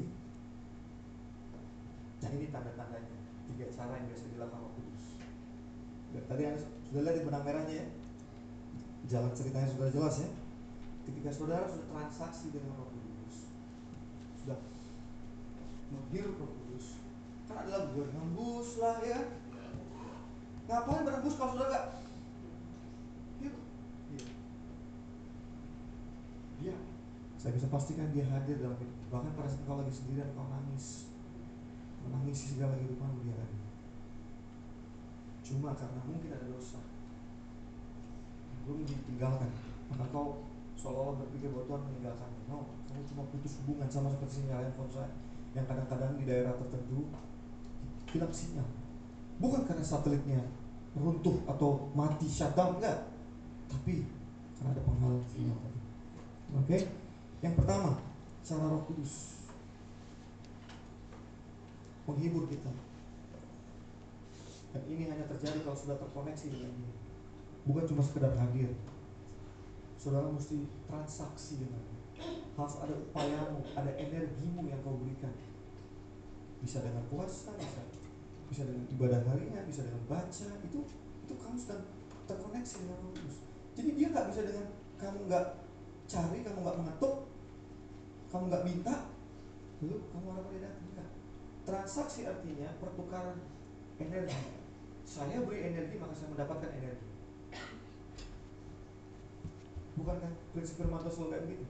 nah 2.22 2.30
ini 2.32 2.46
tanda-tandanya 2.54 3.22
tiga 3.52 3.66
cara 3.70 4.00
yang 4.00 4.06
biasa 4.08 4.24
dilakukan 4.32 4.60
Roh 4.64 4.72
Kudus. 4.74 5.08
Ya, 6.16 6.20
tadi 6.28 6.42
anda 6.48 6.58
sudah 6.88 7.00
lihat 7.04 7.16
di 7.20 7.24
benang 7.28 7.44
merahnya 7.44 7.74
ya, 7.84 7.86
jalan 9.08 9.32
ceritanya 9.36 9.68
sudah 9.70 9.88
jelas 9.92 10.14
ya. 10.24 10.28
Ketika 11.02 11.30
saudara 11.34 11.68
sudah 11.68 11.88
transaksi 11.92 12.48
dengan 12.48 12.72
Roh 12.80 12.88
Kudus, 12.88 13.36
sudah 14.42 14.58
menghirup 15.92 16.40
Roh 16.40 16.52
Kudus, 16.56 16.96
kan 17.46 17.68
adalah 17.68 17.92
berhembus 17.92 18.68
lah 18.80 18.96
ya. 19.04 19.20
Ngapain 20.68 21.04
berhembus 21.04 21.36
kalau 21.36 21.52
sudah 21.58 21.68
gak. 21.68 21.86
Dia, 26.62 26.78
saya 27.34 27.58
bisa 27.58 27.66
pastikan 27.66 28.06
dia 28.14 28.22
hadir 28.22 28.62
dalam 28.62 28.78
hidup. 28.78 28.94
Bahkan 29.10 29.34
pada 29.34 29.50
saat 29.50 29.66
kau 29.66 29.82
lagi 29.82 29.90
sendirian 29.90 30.30
kau 30.30 30.46
nangis, 30.46 31.10
menangisi 32.06 32.56
segala 32.56 32.78
kehidupan 32.78 33.22
dia 33.22 33.34
hadir. 33.36 33.62
Cuma 35.42 35.74
karena 35.74 36.00
mungkin 36.06 36.30
ada 36.32 36.46
dosa, 36.48 36.80
belum 38.64 38.86
ditinggalkan, 38.86 39.50
maka 39.90 40.04
kau 40.14 40.46
seolah-olah 40.78 41.22
berpikir 41.26 41.50
bahwa 41.50 41.66
Tuhan 41.66 41.82
meninggalkan. 41.90 42.30
No, 42.50 42.58
kamu 42.90 43.02
cuma 43.10 43.22
putus 43.30 43.58
hubungan 43.62 43.88
sama 43.90 44.10
seperti 44.10 44.42
sinyal 44.42 44.66
handphone 44.66 44.90
saya 44.90 45.10
yang 45.52 45.66
kadang-kadang 45.68 46.16
di 46.16 46.24
daerah 46.24 46.54
tertentu 46.56 47.10
hilang 48.10 48.32
sinyal. 48.34 48.68
Bukan 49.38 49.62
karena 49.66 49.84
satelitnya 49.84 50.40
runtuh 50.94 51.40
atau 51.48 51.90
mati 51.96 52.28
shutdown 52.28 52.78
enggak, 52.78 53.08
tapi 53.68 54.04
karena 54.58 54.68
ada 54.76 54.82
penghalang 54.84 55.26
sinyal. 55.30 55.58
Oke, 56.52 56.68
okay? 56.68 56.82
yang 57.40 57.56
pertama 57.56 57.96
cara 58.44 58.64
Roh 58.68 58.84
Kudus 58.84 59.41
menghibur 62.06 62.50
kita. 62.50 62.72
Dan 64.72 64.82
ini 64.88 65.04
hanya 65.06 65.28
terjadi 65.28 65.60
kalau 65.62 65.76
sudah 65.76 65.96
terkoneksi 66.00 66.46
dengan 66.48 66.72
dia. 66.80 66.92
Bukan 67.68 67.84
cuma 67.86 68.02
sekedar 68.02 68.32
hadir. 68.34 68.72
Saudara 70.00 70.26
mesti 70.32 70.66
transaksi 70.88 71.62
dengan 71.62 71.78
dia. 71.78 72.00
Harus 72.56 72.76
ada 72.80 72.94
upayamu, 72.96 73.62
ada 73.76 73.92
energimu 73.94 74.66
yang 74.66 74.80
kau 74.82 74.98
berikan. 74.98 75.30
Bisa 76.62 76.80
dengan 76.82 77.04
puasa, 77.10 77.54
bisa 77.58 77.82
bisa 78.52 78.68
dengan 78.68 78.84
ibadah 78.92 79.20
harinya, 79.32 79.64
bisa 79.64 79.80
dengan 79.88 80.04
baca, 80.12 80.48
itu 80.60 80.78
itu 81.24 81.32
kamu 81.40 81.56
sedang 81.56 81.88
terkoneksi 82.28 82.74
dengan 82.84 82.98
Roh. 83.00 83.36
Jadi 83.72 83.90
dia 83.96 84.06
nggak 84.12 84.26
bisa 84.28 84.40
dengan 84.44 84.66
kamu 85.00 85.18
nggak 85.24 85.46
cari, 86.04 86.38
kamu 86.44 86.58
nggak 86.60 86.78
mengetuk, 86.84 87.14
kamu 88.28 88.44
nggak 88.52 88.64
minta, 88.68 88.96
lalu 89.80 89.96
kamu 90.12 90.26
harap 90.36 90.46
dia 90.52 90.60
datang. 90.68 90.82
Transaksi 91.62 92.26
artinya 92.26 92.68
pertukaran 92.82 93.38
energi. 94.02 94.42
Saya 95.06 95.44
beri 95.46 95.70
energi 95.70 95.94
maka 95.98 96.14
saya 96.16 96.34
mendapatkan 96.34 96.70
energi. 96.74 97.08
Bukankah 99.92 100.32
prinsip 100.56 100.80
firman 100.80 101.04
Tuhan 101.04 101.12
selalu 101.12 101.30
kayak 101.30 101.44
begitu? 101.46 101.66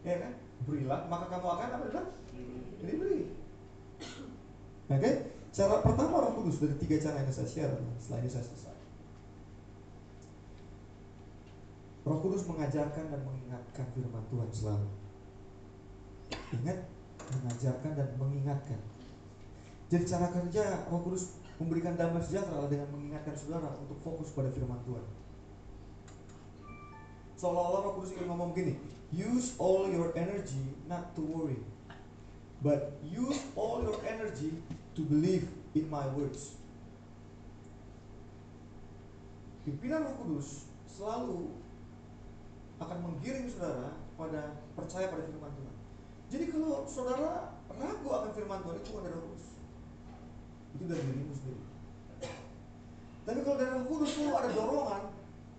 Ya 0.00 0.14
kan? 0.16 0.32
Berilah 0.64 1.00
maka 1.06 1.26
kamu 1.28 1.46
akan 1.46 1.68
apa 1.76 1.84
bilang? 1.92 2.08
Diberi. 2.80 3.20
Oke, 4.90 4.98
okay? 4.98 5.14
cara 5.54 5.84
pertama 5.84 6.24
Roh 6.24 6.32
Kudus 6.40 6.58
dari 6.58 6.74
tiga 6.80 6.96
cara 6.98 7.22
yang 7.22 7.30
saya 7.30 7.46
share. 7.46 7.76
Setelah 8.00 8.18
ini 8.24 8.30
saya 8.32 8.42
selesai. 8.42 8.76
Roh 12.08 12.18
Kudus 12.24 12.48
mengajarkan 12.48 13.12
dan 13.12 13.20
mengingatkan 13.22 13.86
firman 13.92 14.24
Tuhan 14.32 14.50
selalu. 14.50 14.88
Ingat, 16.58 16.78
mengajarkan 17.28 17.92
dan 17.96 18.08
mengingatkan. 18.16 18.80
Jadi 19.90 20.04
cara 20.06 20.30
kerja 20.30 20.86
Roh 20.86 21.02
Kudus 21.02 21.34
memberikan 21.58 21.98
damai 21.98 22.22
sejahtera 22.22 22.64
dengan 22.70 22.88
mengingatkan 22.94 23.34
saudara 23.34 23.74
untuk 23.82 23.98
fokus 24.00 24.30
pada 24.32 24.48
firman 24.54 24.78
Tuhan. 24.86 25.02
Seolah-olah 27.36 27.80
Roh 27.90 27.92
Kudus 27.98 28.14
ingin 28.14 28.30
ngomong 28.30 28.54
begini, 28.54 28.78
use 29.10 29.58
all 29.58 29.90
your 29.90 30.14
energy 30.14 30.62
not 30.86 31.10
to 31.18 31.22
worry, 31.26 31.58
but 32.62 33.02
use 33.02 33.42
all 33.58 33.82
your 33.82 33.98
energy 34.06 34.62
to 34.94 35.02
believe 35.02 35.50
in 35.74 35.90
my 35.90 36.06
words. 36.14 36.54
Pimpinan 39.66 40.06
Roh 40.06 40.16
Kudus 40.22 40.70
selalu 40.86 41.50
akan 42.80 42.98
menggiring 43.04 43.48
saudara 43.50 43.92
pada 44.16 44.56
percaya 44.72 45.10
pada 45.12 45.26
firman 45.28 45.52
Tuhan. 45.52 45.79
Jadi 46.30 46.44
kalau 46.54 46.86
saudara 46.86 47.58
ragu 47.74 48.08
akan 48.08 48.30
firman 48.30 48.62
Tuhan 48.62 48.76
itu 48.78 48.88
bukan 48.94 49.02
dari 49.02 49.16
Roh. 49.18 49.34
Itu 50.78 50.84
dari 50.86 51.02
dirimu 51.02 51.34
sendiri. 51.34 51.62
Tapi 53.26 53.38
kalau 53.42 53.56
dari 53.58 53.70
Roh 53.74 53.84
Kudus 53.90 54.10
selalu 54.14 54.32
ada 54.38 54.50
dorongan 54.54 55.02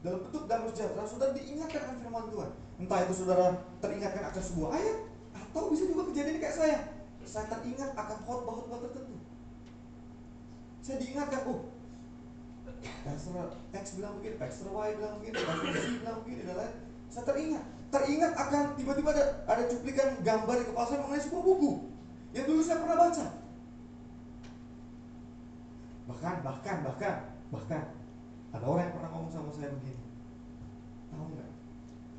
dalam 0.01 0.19
bentuk 0.25 0.43
damai 0.47 0.71
sejahtera, 0.71 1.03
saudara 1.03 1.31
diingatkan 1.35 1.81
akan 1.83 1.95
firman 1.99 2.25
Tuhan. 2.31 2.49
Entah 2.81 2.99
itu 3.03 3.13
saudara 3.13 3.45
teringatkan 3.83 4.23
akan 4.31 4.41
sebuah 4.41 4.69
ayat 4.79 4.97
atau 5.35 5.69
bisa 5.69 5.83
juga 5.91 6.03
kejadian 6.09 6.39
kayak 6.39 6.55
saya. 6.55 6.77
Saya 7.21 7.45
teringat 7.51 7.91
akan 7.93 8.17
khotbah-khotbah 8.25 8.79
tertentu. 8.87 9.19
Saya 10.81 10.97
diingatkan, 10.97 11.45
oh, 11.45 11.69
Pastor 13.05 13.53
X 13.69 13.85
bilang 14.01 14.17
begini, 14.17 14.35
Pastor 14.41 14.73
Y 14.73 14.89
bilang 14.97 15.15
begini, 15.21 15.35
Pastor 15.37 15.69
Z 15.69 15.85
bilang 16.01 16.17
begini, 16.25 16.41
dan 16.49 16.55
lain. 16.57 16.75
Saya 17.11 17.23
teringat, 17.29 17.65
teringat 17.91 18.33
akan 18.33 18.63
tiba-tiba 18.79 19.09
ada, 19.11 19.25
ada 19.45 19.63
cuplikan 19.67 20.17
gambar 20.23 20.55
di 20.63 20.65
kepala 20.71 20.87
saya 20.87 20.99
mengenai 21.03 21.23
sebuah 21.27 21.43
buku 21.43 21.71
yang 22.31 22.45
dulu 22.47 22.61
saya 22.63 22.79
pernah 22.79 22.97
baca. 22.97 23.25
Bahkan, 26.07 26.35
bahkan, 26.43 26.77
bahkan, 26.87 27.15
bahkan 27.51 27.83
ada 28.51 28.65
orang 28.67 28.83
yang 28.87 28.95
pernah 28.95 29.09
ngomong 29.11 29.31
sama 29.31 29.51
saya 29.51 29.69
begini. 29.75 30.05
Tahu 31.11 31.23
nggak? 31.35 31.51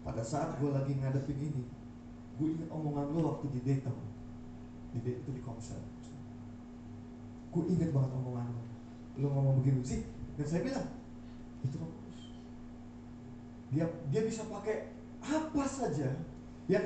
Pada 0.04 0.22
saat 0.22 0.60
gue 0.60 0.70
lagi 0.70 0.92
ngadepin 0.96 1.38
ini, 1.40 1.64
gue 2.36 2.48
ingat 2.52 2.68
omongan 2.68 3.08
lo 3.16 3.20
waktu 3.32 3.48
di 3.56 3.60
Dayton. 3.64 3.96
Di 4.92 4.98
Dayton 5.00 5.24
itu 5.24 5.30
di 5.32 5.42
konser 5.44 5.80
gue 7.52 7.64
inget 7.68 7.92
banget 7.92 8.10
omongan 8.16 8.48
lo 8.48 8.60
lo 9.20 9.26
ngomong 9.28 9.54
begini 9.60 9.84
sih 9.84 10.00
dan 10.40 10.46
saya 10.48 10.60
bilang 10.64 10.88
itu 11.60 11.76
fokus 11.76 12.18
dia 13.68 13.84
dia 14.08 14.22
bisa 14.24 14.48
pakai 14.48 14.91
apa 15.22 15.64
saja 15.70 16.10
yang 16.66 16.84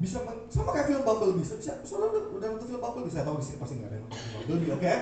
bisa 0.00 0.24
sama 0.48 0.70
kayak 0.72 0.86
film 0.88 1.02
Bumblebee 1.04 1.44
bisa 1.44 1.54
soalnya 1.84 2.08
udah, 2.16 2.22
udah 2.40 2.46
nonton 2.56 2.66
film 2.72 2.82
Bumblebee 2.82 3.12
saya 3.12 3.24
tahu 3.28 3.36
di 3.38 3.44
sini 3.46 3.58
pasti 3.60 3.74
nggak 3.78 3.88
ada 3.92 3.96
yang 3.96 4.04
nonton 4.08 4.20
Bumblebee 4.32 4.70
oke 4.72 4.80
okay? 4.80 4.96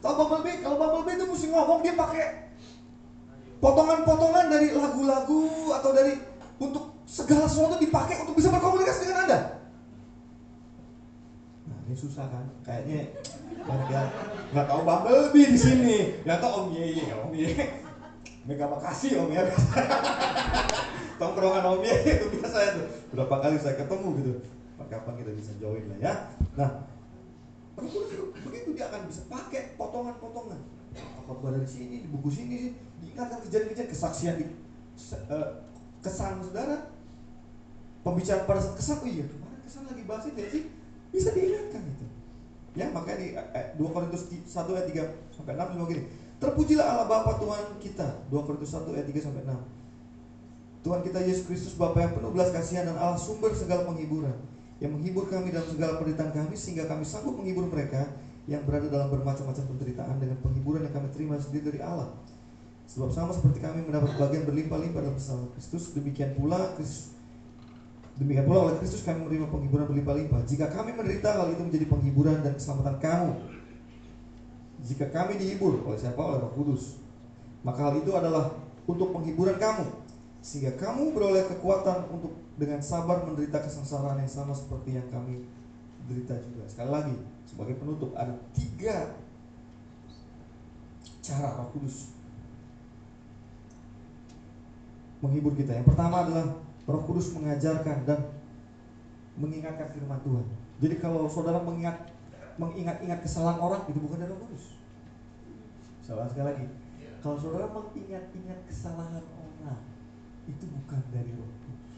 tahu 0.00 0.14
Bumblebee 0.16 0.56
kalau 0.62 0.76
Bumblebee 0.78 1.14
itu 1.18 1.24
mesti 1.26 1.46
ngomong 1.50 1.78
dia 1.82 1.94
pakai 1.98 2.26
potongan-potongan 3.60 4.46
dari 4.48 4.68
lagu-lagu 4.72 5.44
atau 5.76 5.90
dari 5.92 6.14
untuk 6.62 6.84
segala 7.04 7.44
sesuatu 7.50 7.76
dipakai 7.76 8.22
untuk 8.22 8.38
bisa 8.38 8.48
berkomunikasi 8.54 9.00
dengan 9.04 9.24
anda 9.26 9.40
nah 11.66 11.78
ini 11.90 11.96
susah 11.98 12.24
kan 12.30 12.46
kayaknya 12.64 13.12
Warga 13.66 14.00
nggak 14.50 14.66
tahu 14.66 14.80
Bumblebee 14.82 15.52
di 15.52 15.58
sini, 15.60 15.98
nggak 16.24 16.38
tahu 16.40 16.52
Om 16.64 16.68
Ye, 16.72 17.12
Om 17.12 17.32
Ye. 17.36 17.50
Mega 18.48 18.66
makasih 18.72 19.20
Om 19.20 19.30
ya. 19.30 19.44
Tongkrongan 21.20 21.64
Om 21.68 21.80
Ye 21.84 21.94
itu 22.16 22.26
biasa 22.40 22.58
itu. 22.72 22.82
Berapa 23.12 23.36
kali 23.44 23.60
saya 23.60 23.76
ketemu 23.76 24.08
gitu. 24.24 24.32
Kapan 24.90 25.14
kita 25.22 25.30
bisa 25.36 25.52
join 25.60 25.86
lah 25.86 25.98
ya. 26.02 26.12
Nah, 26.58 26.82
begitu 28.42 28.74
dia 28.74 28.90
akan 28.90 29.06
bisa 29.06 29.22
pakai 29.30 29.78
potongan-potongan. 29.78 30.58
Khotbah 31.28 31.54
dari 31.54 31.68
sini, 31.68 32.02
di 32.02 32.08
buku 32.10 32.26
sini, 32.26 32.74
diingatkan 32.98 33.38
kejadian-kejadian 33.46 33.86
kesaksian 33.92 34.34
di 34.42 34.50
uh, 35.30 35.62
kesan 36.02 36.42
saudara. 36.42 36.90
Pembicaraan 38.02 38.48
pada 38.48 38.64
saat 38.64 38.74
kesan, 38.80 39.04
oh 39.04 39.06
iya 39.06 39.28
kemarin 39.28 39.60
kesan 39.62 39.84
lagi 39.84 40.02
bahas 40.08 40.24
itu 40.26 40.38
ya 40.40 40.48
sih, 40.48 40.62
bisa 41.12 41.28
diingatkan 41.36 41.84
itu. 41.84 42.06
Ya, 42.74 42.86
makanya 42.90 43.18
di 43.20 43.28
eh, 43.36 43.66
2 43.76 43.94
Korintus 43.94 44.26
1 44.26 44.50
ayat 44.56 44.88
3 44.88 45.36
sampai 45.36 45.54
6 45.54 45.70
bilang 45.76 45.86
gini. 45.86 46.02
Terpujilah 46.40 46.86
Allah 46.96 47.06
Bapa 47.06 47.36
Tuhan 47.38 47.76
kita. 47.78 48.24
2 48.32 48.46
Korintus 48.48 48.72
1 48.72 48.88
ayat 48.96 49.06
3 49.06 49.26
sampai 49.28 49.44
6. 49.44 49.79
Tuhan 50.80 51.00
kita 51.04 51.18
Yesus 51.24 51.44
Kristus 51.44 51.74
Bapa 51.76 52.00
yang 52.00 52.16
penuh 52.16 52.32
belas 52.32 52.48
kasihan 52.50 52.88
dan 52.88 52.96
Allah 52.96 53.20
sumber 53.20 53.52
segala 53.52 53.84
penghiburan 53.84 54.32
yang 54.80 54.96
menghibur 54.96 55.28
kami 55.28 55.52
dalam 55.52 55.68
segala 55.68 56.00
penderitaan 56.00 56.32
kami 56.32 56.56
sehingga 56.56 56.88
kami 56.88 57.04
sanggup 57.04 57.36
menghibur 57.36 57.68
mereka 57.68 58.08
yang 58.48 58.64
berada 58.64 58.88
dalam 58.88 59.12
bermacam-macam 59.12 59.64
penderitaan 59.76 60.16
dengan 60.16 60.40
penghiburan 60.40 60.88
yang 60.88 60.94
kami 60.96 61.12
terima 61.12 61.36
sendiri 61.36 61.76
dari 61.76 61.80
Allah. 61.84 62.08
Sebab 62.88 63.12
sama 63.12 63.36
seperti 63.36 63.60
kami 63.60 63.84
mendapat 63.86 64.16
bagian 64.16 64.48
berlimpah-limpah 64.48 65.00
dalam 65.04 65.14
kesalahan 65.20 65.52
Kristus, 65.54 65.92
demikian 65.92 66.34
pula 66.34 66.74
Kristus 66.74 67.20
Demikian 68.20 68.44
pula 68.44 68.68
oleh 68.68 68.76
Kristus 68.76 69.00
kami 69.00 69.24
menerima 69.24 69.48
penghiburan 69.48 69.88
berlimpah-limpah. 69.88 70.44
Jika 70.44 70.68
kami 70.68 70.92
menderita, 70.92 71.40
hal 71.40 71.56
itu 71.56 71.64
menjadi 71.64 71.86
penghiburan 71.88 72.44
dan 72.44 72.52
keselamatan 72.52 73.00
kamu. 73.00 73.32
Jika 74.84 75.08
kami 75.08 75.40
dihibur 75.40 75.80
oleh 75.88 75.96
siapa? 75.96 76.20
Oleh 76.20 76.44
Roh 76.44 76.52
Kudus. 76.52 77.00
Maka 77.64 77.88
hal 77.88 77.96
itu 77.96 78.12
adalah 78.12 78.52
untuk 78.84 79.16
penghiburan 79.16 79.56
kamu. 79.56 79.88
Sehingga 80.40 80.72
kamu 80.80 81.12
beroleh 81.12 81.44
kekuatan 81.52 82.08
untuk 82.08 82.32
dengan 82.56 82.80
sabar 82.80 83.24
menderita 83.28 83.60
kesengsaraan 83.60 84.24
yang 84.24 84.32
sama 84.32 84.56
seperti 84.56 84.96
yang 84.96 85.08
kami 85.12 85.44
derita 86.08 86.36
juga. 86.40 86.64
Sekali 86.64 86.90
lagi, 86.90 87.16
sebagai 87.44 87.76
penutup 87.76 88.16
ada 88.16 88.32
tiga 88.56 89.16
cara 91.20 91.60
Roh 91.60 91.68
Kudus 91.76 92.16
menghibur 95.20 95.52
kita. 95.52 95.76
Yang 95.76 95.92
pertama 95.92 96.24
adalah 96.24 96.56
Roh 96.88 97.02
Kudus 97.04 97.36
mengajarkan 97.36 98.08
dan 98.08 98.32
mengingatkan 99.36 99.92
firman 99.92 100.20
Tuhan. 100.24 100.46
Jadi 100.80 100.94
kalau 100.96 101.28
saudara 101.28 101.60
mengingat 101.60 102.08
mengingat-ingat 102.56 103.20
kesalahan 103.24 103.60
orang 103.60 103.84
itu 103.92 104.00
bukan 104.00 104.24
dari 104.24 104.32
Roh 104.32 104.40
Kudus. 104.48 104.80
Salah 106.00 106.24
sekali 106.32 106.48
lagi. 106.48 106.66
Kalau 107.20 107.36
saudara 107.36 107.68
mengingat-ingat 107.68 108.64
kesalahan 108.64 109.20
orang 109.20 109.89
itu 110.50 110.64
bukan 110.66 111.00
dari 111.14 111.30
Kudus. 111.30 111.90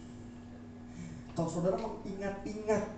Kalau 1.33 1.49
saudara 1.49 1.77
mengingat-ingat 1.81 2.93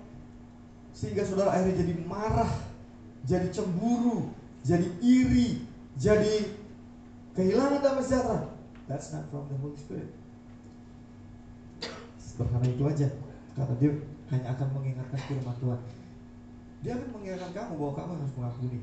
sehingga 0.95 1.23
saudara 1.23 1.55
akhirnya 1.55 1.87
jadi 1.87 1.95
marah, 2.07 2.51
jadi 3.27 3.49
cemburu, 3.55 4.31
jadi 4.67 4.87
iri, 5.03 5.67
jadi 5.99 6.55
kehilangan 7.35 7.83
damai 7.83 8.03
sejahtera, 8.03 8.51
that's 8.91 9.15
not 9.15 9.27
from 9.31 9.47
the 9.51 9.57
Holy 9.59 9.79
Spirit. 9.79 10.11
Sederhana 12.19 12.67
itu 12.67 12.83
aja, 12.87 13.09
karena 13.55 13.75
dia 13.79 13.91
hanya 14.35 14.47
akan 14.55 14.69
mengingatkan 14.75 15.21
firman 15.31 15.57
Tuhan. 15.63 15.81
Dia 16.83 16.93
akan 16.99 17.11
mengingatkan 17.15 17.51
kamu 17.55 17.73
bahwa 17.79 17.93
kamu 17.95 18.11
harus 18.19 18.35
mengampuni. 18.35 18.79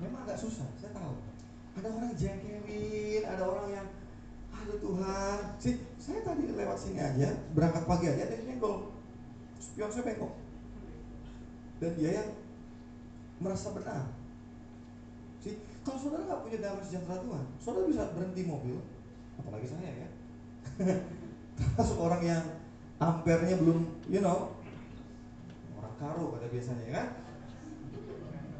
Memang 0.00 0.20
agak 0.24 0.40
susah, 0.40 0.68
saya 0.80 0.92
tahu. 0.96 1.16
Ada 1.74 1.88
orang 1.90 2.12
jengkelin, 2.16 3.22
ada 3.26 3.42
orang 3.44 3.66
yang 3.72 3.86
aduh 4.64 4.80
Tuhan, 4.80 5.38
sih 5.60 5.74
saya 6.00 6.24
tadi 6.24 6.48
lewat 6.48 6.78
sini 6.80 6.96
aja, 6.96 7.36
berangkat 7.52 7.84
pagi 7.84 8.08
aja, 8.08 8.24
dia 8.24 8.48
nyenggol 8.48 8.88
spion 9.60 9.92
saya 9.92 10.08
bengkok. 10.08 10.32
Dan 11.84 11.92
dia 12.00 12.10
yang 12.24 12.30
merasa 13.44 13.76
benar. 13.76 14.08
Sih, 15.44 15.60
kalau 15.84 16.00
saudara 16.00 16.24
nggak 16.24 16.42
punya 16.48 16.58
damai 16.64 16.80
sejahtera 16.80 17.20
Tuhan, 17.20 17.44
saudara 17.60 17.84
bisa 17.92 18.08
berhenti 18.16 18.42
mobil, 18.48 18.80
apalagi 19.36 19.68
saya 19.68 19.90
ya. 19.92 20.08
Termasuk 21.60 22.00
orang 22.00 22.22
yang 22.24 22.44
ampernya 22.96 23.60
belum, 23.60 23.84
you 24.08 24.24
know, 24.24 24.56
orang 25.76 25.94
karo 26.00 26.32
pada 26.32 26.48
biasanya 26.48 26.84
ya 26.88 26.92
kan. 26.96 27.08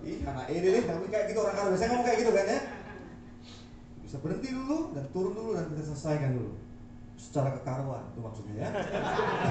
Ih, 0.04 0.20
anak 0.20 0.52
ini 0.52 0.68
deh, 0.68 0.84
tapi 0.84 1.08
kayak 1.08 1.32
gitu 1.32 1.40
orang 1.40 1.56
karo 1.56 1.68
biasanya 1.72 1.90
ngomong 1.96 2.06
kayak 2.12 2.18
gitu 2.20 2.32
kan 2.36 2.44
ya. 2.44 2.60
Bisa 4.14 4.22
berhenti 4.22 4.54
dulu 4.54 4.94
dan 4.94 5.10
turun 5.10 5.34
dulu 5.34 5.58
dan 5.58 5.66
kita 5.74 5.90
selesaikan 5.90 6.38
dulu. 6.38 6.54
Secara 7.18 7.50
kekaruan 7.58 8.14
itu 8.14 8.22
maksudnya 8.22 8.54
ya. 8.62 8.70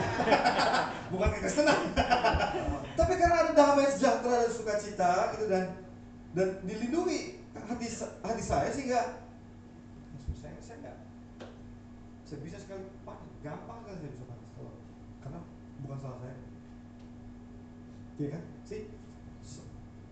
Bukan 1.12 1.36
kekristenan 1.36 1.92
tapi 3.00 3.14
karena 3.20 3.44
ada 3.44 3.52
damai 3.52 3.92
sejahtera 3.92 4.48
dan 4.48 4.52
sukacita 4.56 5.36
gitu 5.36 5.52
dan 5.52 5.84
dan 6.32 6.64
dilindungi 6.64 7.44
hati 7.52 7.92
hati 8.24 8.40
saya 8.40 8.72
sehingga 8.72 9.20
saya 10.32 10.56
saya 10.64 10.80
enggak 10.80 10.98
saya 12.24 12.40
bisa 12.40 12.56
sekali 12.64 12.88
panik 13.04 13.32
gampang 13.44 13.84
kan 13.84 14.00
saya 14.00 14.12
bisa 14.16 14.24
panik 14.32 14.48
kalau 14.56 14.74
karena 15.28 15.40
bukan 15.84 15.98
salah 16.00 16.20
saya. 16.24 16.36
Ya 18.16 18.28
kan? 18.32 18.44
Sih 18.64 18.88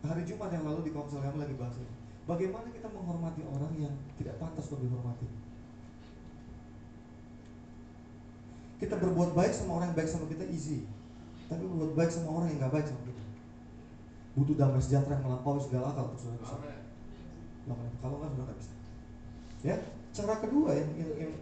hari 0.04 0.28
Jumat 0.28 0.52
yang 0.52 0.68
lalu 0.68 0.92
di 0.92 0.92
komsel 0.92 1.24
kami 1.24 1.40
lagi 1.40 1.56
bahas 1.56 1.80
ini 1.80 2.01
bagaimana 2.30 2.68
kita 2.74 2.88
menghormati 2.90 3.42
orang 3.46 3.74
yang 3.78 3.94
tidak 4.18 4.36
pantas 4.42 4.66
untuk 4.70 4.86
dihormati? 4.86 5.28
Kita 8.82 8.98
berbuat 8.98 9.38
baik 9.38 9.54
sama 9.54 9.78
orang 9.78 9.94
yang 9.94 9.98
baik 9.98 10.10
sama 10.10 10.26
kita 10.26 10.46
easy. 10.50 10.90
Tapi 11.46 11.62
berbuat 11.62 11.94
baik 11.94 12.12
sama 12.12 12.30
orang 12.34 12.48
yang 12.50 12.60
nggak 12.66 12.74
baik 12.74 12.88
sama 12.90 13.02
kita. 13.06 13.24
Butuh 14.32 14.56
damai 14.58 14.82
sejahtera 14.82 15.20
yang 15.20 15.26
melampaui 15.28 15.62
segala 15.62 15.94
akal 15.94 16.10
untuk 16.10 16.22
saudara 16.24 16.82
bisa 17.62 17.98
kalau 18.02 18.16
nggak 18.18 18.32
sudah 18.34 18.46
nggak 18.50 18.58
bisa. 18.58 18.74
Ya 19.62 19.76
cara 20.12 20.36
kedua 20.42 20.70
yang, 20.76 20.90
yang, 20.98 21.12
yang 21.28 21.34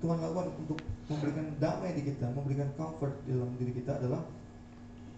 Tuhan 0.00 0.18
lakukan 0.18 0.48
untuk 0.58 0.78
memberikan 1.06 1.46
damai 1.62 1.94
di 1.94 2.02
kita 2.02 2.26
memberikan 2.34 2.68
comfort 2.74 3.14
di 3.28 3.30
dalam 3.36 3.52
diri 3.60 3.72
kita 3.76 4.02
adalah 4.02 4.22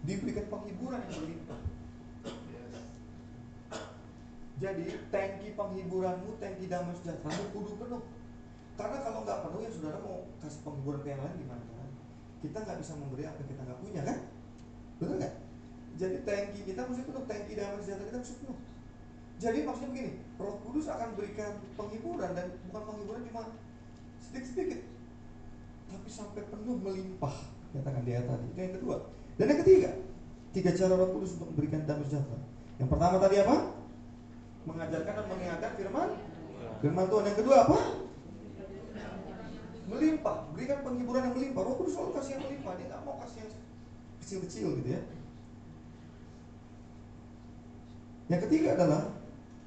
diberikan 0.04 0.44
penghiburan 0.50 1.00
yang 1.08 1.14
berlimpah 1.22 1.60
jadi 4.58 4.84
tangki 5.14 5.54
penghiburanmu 5.54 6.34
tangki 6.42 6.66
damai 6.66 6.94
sejahtera 6.98 7.46
kudu 7.54 7.78
penuh 7.78 8.02
karena 8.78 8.96
kalau 9.02 9.26
nggak 9.26 9.38
penuh 9.42 9.60
ya 9.66 9.70
saudara 9.74 9.98
mau 10.02 10.26
kasih 10.38 10.62
penghiburan 10.62 11.00
ke 11.02 11.08
yang 11.10 11.22
lain 11.22 11.34
gimana 11.34 11.62
kan? 11.66 11.90
Kita 12.38 12.58
nggak 12.62 12.78
bisa 12.78 12.92
memberi 12.94 13.24
apa 13.26 13.38
yang 13.42 13.50
kita 13.50 13.62
nggak 13.66 13.80
punya 13.82 14.02
kan? 14.06 14.18
Betul 15.02 15.14
nggak? 15.18 15.34
Jadi 15.98 16.16
tangki 16.22 16.60
kita 16.62 16.80
mesti 16.86 17.02
penuh, 17.02 17.22
tangki 17.26 17.52
damai 17.58 17.82
sejahtera 17.82 18.06
kita 18.06 18.18
mesti 18.22 18.34
penuh. 18.38 18.58
Jadi 19.38 19.58
maksudnya 19.62 19.90
begini, 19.94 20.12
Roh 20.38 20.56
Kudus 20.66 20.86
akan 20.90 21.08
berikan 21.14 21.52
penghiburan 21.78 22.30
dan 22.34 22.46
bukan 22.70 22.82
penghiburan 22.90 23.22
cuma 23.30 23.42
sedikit-sedikit, 24.18 24.80
tapi 25.90 26.08
sampai 26.10 26.42
penuh 26.50 26.74
melimpah. 26.82 27.36
Katakan 27.70 28.02
dia 28.02 28.26
tadi. 28.26 28.46
Itu 28.50 28.58
yang 28.58 28.74
kedua. 28.78 28.96
Dan 29.38 29.46
yang 29.54 29.60
ketiga, 29.62 29.90
tiga 30.50 30.70
cara 30.74 30.94
Roh 30.98 31.10
Kudus 31.14 31.38
untuk 31.38 31.54
memberikan 31.54 31.86
damai 31.86 32.06
sejahtera. 32.06 32.42
Yang 32.82 32.88
pertama 32.94 33.16
tadi 33.22 33.36
apa? 33.42 33.56
Mengajarkan 34.68 35.12
dan 35.16 35.26
mengingatkan 35.32 35.72
firman 35.80 36.08
firman 36.78 37.06
Tuhan. 37.08 37.24
Yang 37.32 37.38
kedua 37.42 37.56
apa? 37.64 37.78
melimpah, 39.88 40.52
berikan 40.52 40.84
penghiburan 40.84 41.32
yang 41.32 41.34
melimpah. 41.34 41.64
Roh 41.64 41.74
Kudus 41.80 41.96
selalu 41.96 42.12
kasih 42.20 42.30
yang 42.36 42.42
melimpah, 42.44 42.72
dia 42.76 42.86
nggak 42.92 43.02
mau 43.08 43.16
kasih 43.24 43.38
yang 43.40 43.50
kecil-kecil 44.20 44.68
gitu 44.84 44.88
ya. 44.92 45.00
Yang 48.28 48.40
ketiga 48.46 48.68
adalah 48.76 49.02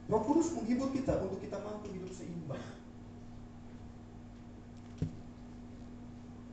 Roh 0.06 0.22
Kudus 0.22 0.54
menghibur 0.54 0.94
kita 0.94 1.18
untuk 1.26 1.42
kita 1.42 1.58
mampu 1.58 1.90
hidup 1.90 2.14
seimbang. 2.14 2.62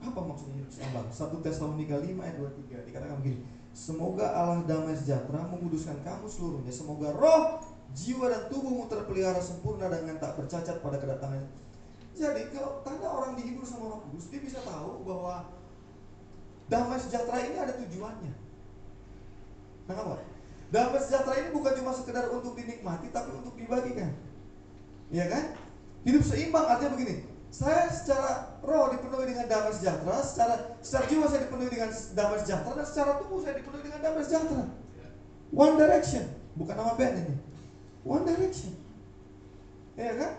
Apa 0.01 0.21
maksudnya 0.25 0.65
hidup 0.65 0.73
seimbang? 0.73 1.07
1 1.13 1.45
Tesalonika 1.45 2.01
5 2.01 2.25
ayat 2.25 2.37
23 2.41 2.89
dikatakan 2.89 3.17
begini, 3.21 3.45
Semoga 3.77 4.33
Allah 4.33 4.65
damai 4.65 4.97
sejahtera 4.97 5.45
menguduskan 5.45 6.01
kamu 6.01 6.27
seluruhnya. 6.27 6.73
Semoga 6.73 7.13
roh, 7.13 7.63
jiwa 7.97 8.27
dan 8.29 8.43
tubuhmu 8.53 8.89
terpelihara 8.89 9.41
sempurna 9.41 9.89
dengan 9.89 10.21
tak 10.21 10.37
bercacat 10.37 10.81
pada 10.81 11.01
kedatangan 11.01 11.45
jadi 12.19 12.51
kalau 12.51 12.83
tanda 12.83 13.07
orang 13.07 13.39
dihibur 13.39 13.63
sama 13.63 13.95
Roh 13.95 14.03
Kudus, 14.11 14.27
dia 14.27 14.43
bisa 14.43 14.59
tahu 14.67 15.07
bahwa 15.07 15.47
damai 16.67 16.99
sejahtera 16.99 17.47
ini 17.47 17.57
ada 17.63 17.79
tujuannya. 17.79 18.35
Nah, 19.87 19.95
apa? 19.95 20.15
Damai 20.75 20.99
sejahtera 20.99 21.35
ini 21.39 21.49
bukan 21.55 21.73
cuma 21.79 21.95
sekedar 21.95 22.27
untuk 22.35 22.59
dinikmati, 22.59 23.15
tapi 23.15 23.31
untuk 23.39 23.55
dibagikan. 23.55 24.19
Iya 25.15 25.31
kan? 25.31 25.45
Hidup 26.03 26.27
seimbang 26.27 26.67
artinya 26.67 26.99
begini. 26.99 27.23
Saya 27.49 27.89
secara 27.89 28.61
roh 28.61 28.93
dipenuhi 28.93 29.33
dengan 29.33 29.47
damai 29.47 29.73
sejahtera, 29.73 30.21
secara 30.21 30.55
secara 30.83 31.05
jiwa 31.09 31.27
saya 31.31 31.41
dipenuhi 31.49 31.71
dengan 31.71 31.91
damai 32.13 32.39
sejahtera, 32.43 32.73
dan 32.83 32.87
secara 32.91 33.11
tubuh 33.23 33.41
saya 33.41 33.55
dipenuhi 33.57 33.83
dengan 33.87 34.01
damai 34.03 34.27
sejahtera. 34.27 34.67
One 35.55 35.75
direction, 35.81 36.29
bukan 36.59 36.75
nama 36.77 36.93
band 36.99 37.15
ini. 37.25 37.35
One 38.09 38.25
direction. 38.25 38.73
Iya 40.01 40.17
kan? 40.17 40.33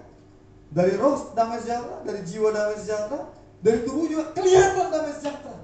Dari 0.74 0.94
roh 0.98 1.30
damai 1.38 1.62
sejahtera, 1.62 2.02
dari 2.02 2.22
jiwa 2.26 2.50
damai 2.50 2.78
sejahtera, 2.82 3.30
dari 3.62 3.86
tubuh 3.86 4.10
juga 4.10 4.34
kelihatan 4.34 4.90
damai 4.90 5.14
sejahtera. 5.14 5.58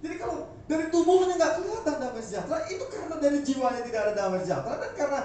Jadi 0.00 0.14
kalau 0.14 0.46
dari 0.70 0.86
tubuhnya 0.94 1.34
nggak 1.34 1.52
kelihatan 1.58 1.94
damai 1.98 2.22
sejahtera, 2.22 2.58
itu 2.70 2.84
karena 2.86 3.16
dari 3.18 3.38
jiwanya 3.42 3.82
tidak 3.82 4.00
ada 4.06 4.12
damai 4.14 4.40
sejahtera 4.46 4.74
dan 4.78 4.92
karena 4.94 5.20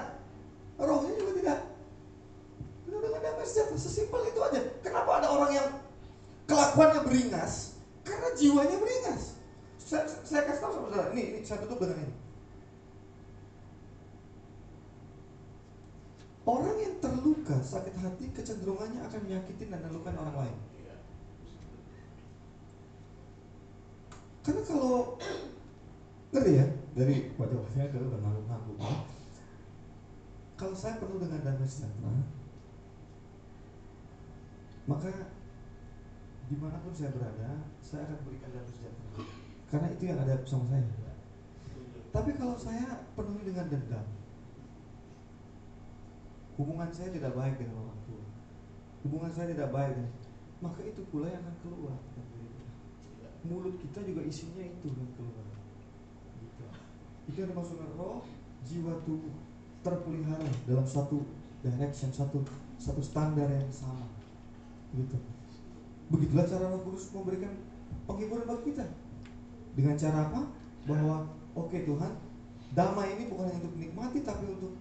rohnya 0.82 1.14
juga 1.14 1.32
tidak 1.38 1.60
tidak 2.90 3.00
dengan 3.06 3.22
damai 3.22 3.46
sejahtera. 3.46 3.78
Sesimpel 3.78 4.22
itu 4.26 4.40
aja. 4.42 4.60
Kenapa 4.82 5.12
ada 5.22 5.28
orang 5.30 5.52
yang 5.54 5.68
kelakuannya 6.50 7.02
beringas? 7.06 7.78
Karena 8.02 8.30
jiwanya 8.34 8.78
beringas. 8.82 9.38
Saya, 9.78 10.10
saya 10.26 10.50
kasih 10.50 10.62
tahu 10.66 10.72
sama 10.74 10.88
saudara, 10.90 11.14
ini, 11.14 11.24
ini 11.30 11.40
saya 11.46 11.62
tutup 11.62 11.78
dengan 11.86 12.10
ini. 12.10 12.16
Orang 16.46 16.78
yang 16.78 17.02
terluka, 17.02 17.58
sakit 17.58 17.98
hati, 17.98 18.30
kecenderungannya 18.30 19.02
akan 19.02 19.20
menyakitin 19.26 19.74
dan 19.74 19.82
melukai 19.82 20.14
orang 20.14 20.46
lain. 20.46 20.58
Karena 24.46 24.62
kalau 24.62 25.18
ngeri 26.30 26.54
ya 26.62 26.66
dari 26.94 27.34
wajah-wajahnya 27.34 27.98
udah 27.98 28.20
ngangguk 28.22 28.78
Kalau 30.54 30.76
saya 30.78 31.02
penuh 31.02 31.18
dengan 31.18 31.42
damai 31.42 31.66
sejahtera, 31.66 32.14
maka 34.86 35.34
di 36.46 36.56
mana 36.62 36.78
pun 36.86 36.94
saya 36.94 37.10
berada, 37.10 37.74
saya 37.82 38.06
akan 38.06 38.22
berikan 38.22 38.54
damai 38.54 38.70
sejahtera. 38.70 39.26
Karena 39.74 39.88
itu 39.98 40.04
yang 40.06 40.22
ada 40.22 40.38
bersama 40.38 40.70
saya. 40.70 40.86
Tapi 42.14 42.32
kalau 42.38 42.56
saya 42.56 43.02
penuh 43.18 43.42
dengan 43.42 43.66
dendam, 43.66 44.06
hubungan 46.56 46.90
saya 46.92 47.12
tidak 47.12 47.36
baik 47.36 47.56
dengan 47.60 47.84
orang 47.84 48.00
tua, 48.08 48.24
hubungan 49.04 49.32
saya 49.32 49.52
tidak 49.52 49.70
baik, 49.72 49.96
maka 50.64 50.80
itu 50.84 51.02
pula 51.12 51.28
yang 51.28 51.44
akan 51.44 51.58
keluar 51.62 51.98
mulut 53.46 53.78
kita 53.78 54.02
juga 54.02 54.22
isinya 54.26 54.64
itu 54.66 54.88
yang 54.90 55.12
keluar. 55.16 55.46
Gitu. 56.42 56.64
Itu 57.30 57.38
yang 57.46 57.50
dimaksud 57.54 57.78
roh, 57.98 58.26
jiwa 58.66 58.94
tubuh 59.06 59.36
terpelihara 59.86 60.50
dalam 60.66 60.86
satu 60.86 61.22
direction, 61.62 62.10
satu 62.10 62.42
satu 62.82 63.02
standar 63.06 63.46
yang 63.46 63.70
sama. 63.70 64.10
Gitu. 64.98 65.18
Begitulah 66.10 66.46
cara 66.46 66.70
Roh 66.70 66.82
Kudus 66.86 67.10
memberikan 67.14 67.54
penghiburan 68.06 68.46
bagi 68.46 68.74
kita. 68.74 68.86
Dengan 69.74 69.98
cara 69.98 70.30
apa? 70.30 70.42
Bahwa 70.86 71.26
oke 71.58 71.70
okay, 71.74 71.82
Tuhan, 71.86 72.14
damai 72.78 73.18
ini 73.18 73.30
bukan 73.30 73.50
hanya 73.50 73.58
untuk 73.66 73.74
dinikmati 73.78 74.20
tapi 74.22 74.46
untuk 74.50 74.74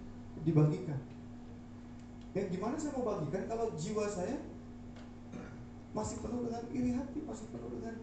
dibagikan. 0.45 0.97
Ya 2.35 2.43
gimana 2.51 2.75
saya 2.75 2.91
mau 2.99 3.07
bagikan 3.07 3.47
kalau 3.47 3.71
jiwa 3.79 4.11
saya 4.11 4.35
masih 5.95 6.19
penuh 6.19 6.43
dengan 6.43 6.63
iri 6.75 6.91
hati, 6.91 7.23
masih 7.23 7.47
penuh 7.47 7.71
dengan 7.79 7.95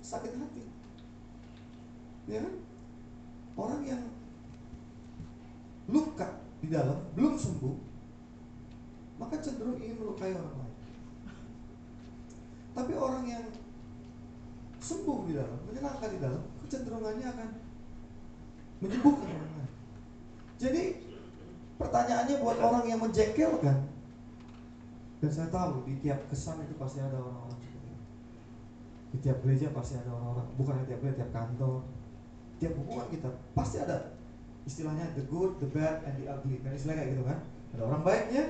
sakit 0.00 0.32
hati. 0.40 0.64
Ya 2.24 2.40
kan? 2.40 2.54
Orang 3.60 3.84
yang 3.84 4.02
luka 5.92 6.40
di 6.64 6.72
dalam 6.72 6.96
belum 7.12 7.36
sembuh, 7.36 7.76
maka 9.20 9.36
cenderung 9.44 9.76
ingin 9.84 10.00
melukai 10.00 10.32
orang 10.32 10.56
lain. 10.56 10.76
Tapi 12.72 12.92
orang 12.96 13.24
yang 13.28 13.44
sembuh 14.80 15.28
di 15.28 15.32
dalam, 15.36 15.60
menyenangkan 15.68 16.08
di 16.08 16.20
dalam, 16.24 16.42
kecenderungannya 16.64 17.26
akan 17.28 17.48
menyembuhkan 18.80 19.28
orang 19.28 19.52
lain. 19.60 19.72
Jadi 20.56 21.05
pertanyaannya 21.76 22.36
buat 22.40 22.58
orang 22.60 22.84
yang 22.88 23.00
menjengkelkan, 23.00 23.96
dan 25.16 25.30
saya 25.32 25.48
tahu 25.48 25.88
di 25.88 25.96
tiap 26.04 26.20
kesan 26.28 26.60
itu 26.60 26.76
pasti 26.76 27.00
ada 27.00 27.16
orang-orang 27.16 27.56
seperti 27.56 27.88
itu. 27.88 27.96
Di 29.16 29.18
tiap 29.24 29.38
gereja 29.40 29.66
pasti 29.72 29.94
ada 29.96 30.10
orang-orang, 30.12 30.46
bukan 30.60 30.74
di 30.84 30.86
tiap 30.92 31.00
gereja, 31.00 31.16
tiap 31.24 31.32
kantor, 31.32 31.76
tiap 32.60 32.72
hubungan 32.76 33.06
kita 33.08 33.28
pasti 33.56 33.76
ada 33.80 34.16
istilahnya 34.68 35.08
the 35.16 35.24
good, 35.30 35.56
the 35.62 35.68
bad, 35.72 36.04
and 36.04 36.20
the 36.20 36.28
ugly. 36.28 36.60
Kan 36.60 36.76
istilahnya 36.76 37.00
kayak 37.04 37.12
gitu 37.16 37.24
kan? 37.24 37.38
Ada 37.72 37.82
orang 37.88 38.02
baiknya, 38.04 38.42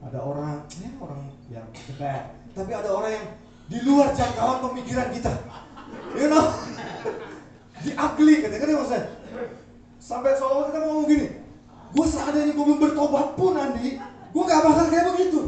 ada 0.00 0.18
orang 0.20 0.52
ya 0.80 0.90
orang 1.00 1.20
yang 1.52 1.66
the 1.72 1.94
bad. 2.00 2.24
Tapi 2.56 2.72
ada 2.72 2.88
orang 2.88 3.10
yang 3.12 3.26
di 3.68 3.78
luar 3.84 4.08
jangkauan 4.16 4.58
pemikiran 4.70 5.08
kita. 5.12 5.32
You 6.16 6.28
know? 6.32 6.46
Di 7.84 7.92
ugly 7.92 8.40
katanya 8.40 8.60
kan 8.64 8.68
maksudnya. 8.80 9.04
Sampai 10.00 10.36
seolah 10.36 10.72
kita 10.72 10.78
ngomong 10.84 11.06
gini, 11.08 11.26
gue 11.94 12.06
seadanya 12.10 12.50
gue 12.50 12.64
belum 12.66 12.82
bertobat 12.82 13.38
pun 13.38 13.54
Andi, 13.54 14.02
gue 14.02 14.42
gak 14.42 14.62
bakal 14.66 14.86
kayak 14.90 15.14
begitu. 15.14 15.40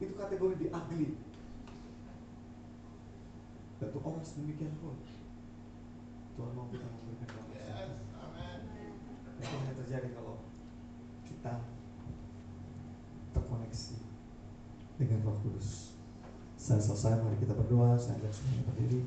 Itu 0.00 0.14
kategori 0.16 0.54
di 0.56 0.66
ugly. 0.72 1.08
Tuh 3.78 4.00
orang 4.02 4.24
sedemikian 4.26 4.74
pun 4.82 4.96
Tuhan 6.34 6.50
mau 6.56 6.66
kita 6.72 6.86
memberikan 6.88 7.28
damai. 7.30 7.94
Itu 9.38 9.54
hanya 9.54 9.74
terjadi 9.84 10.08
kalau 10.18 10.42
kita 11.28 11.62
terkoneksi 13.36 13.98
dengan 14.98 15.18
Roh 15.22 15.38
Kudus. 15.46 15.94
Saya 16.58 16.82
selesai, 16.82 17.22
mari 17.22 17.38
kita 17.38 17.54
berdoa. 17.54 17.94
Saya 17.94 18.18
ajak 18.18 18.34
semuanya 18.34 18.66
berdiri. 18.72 19.06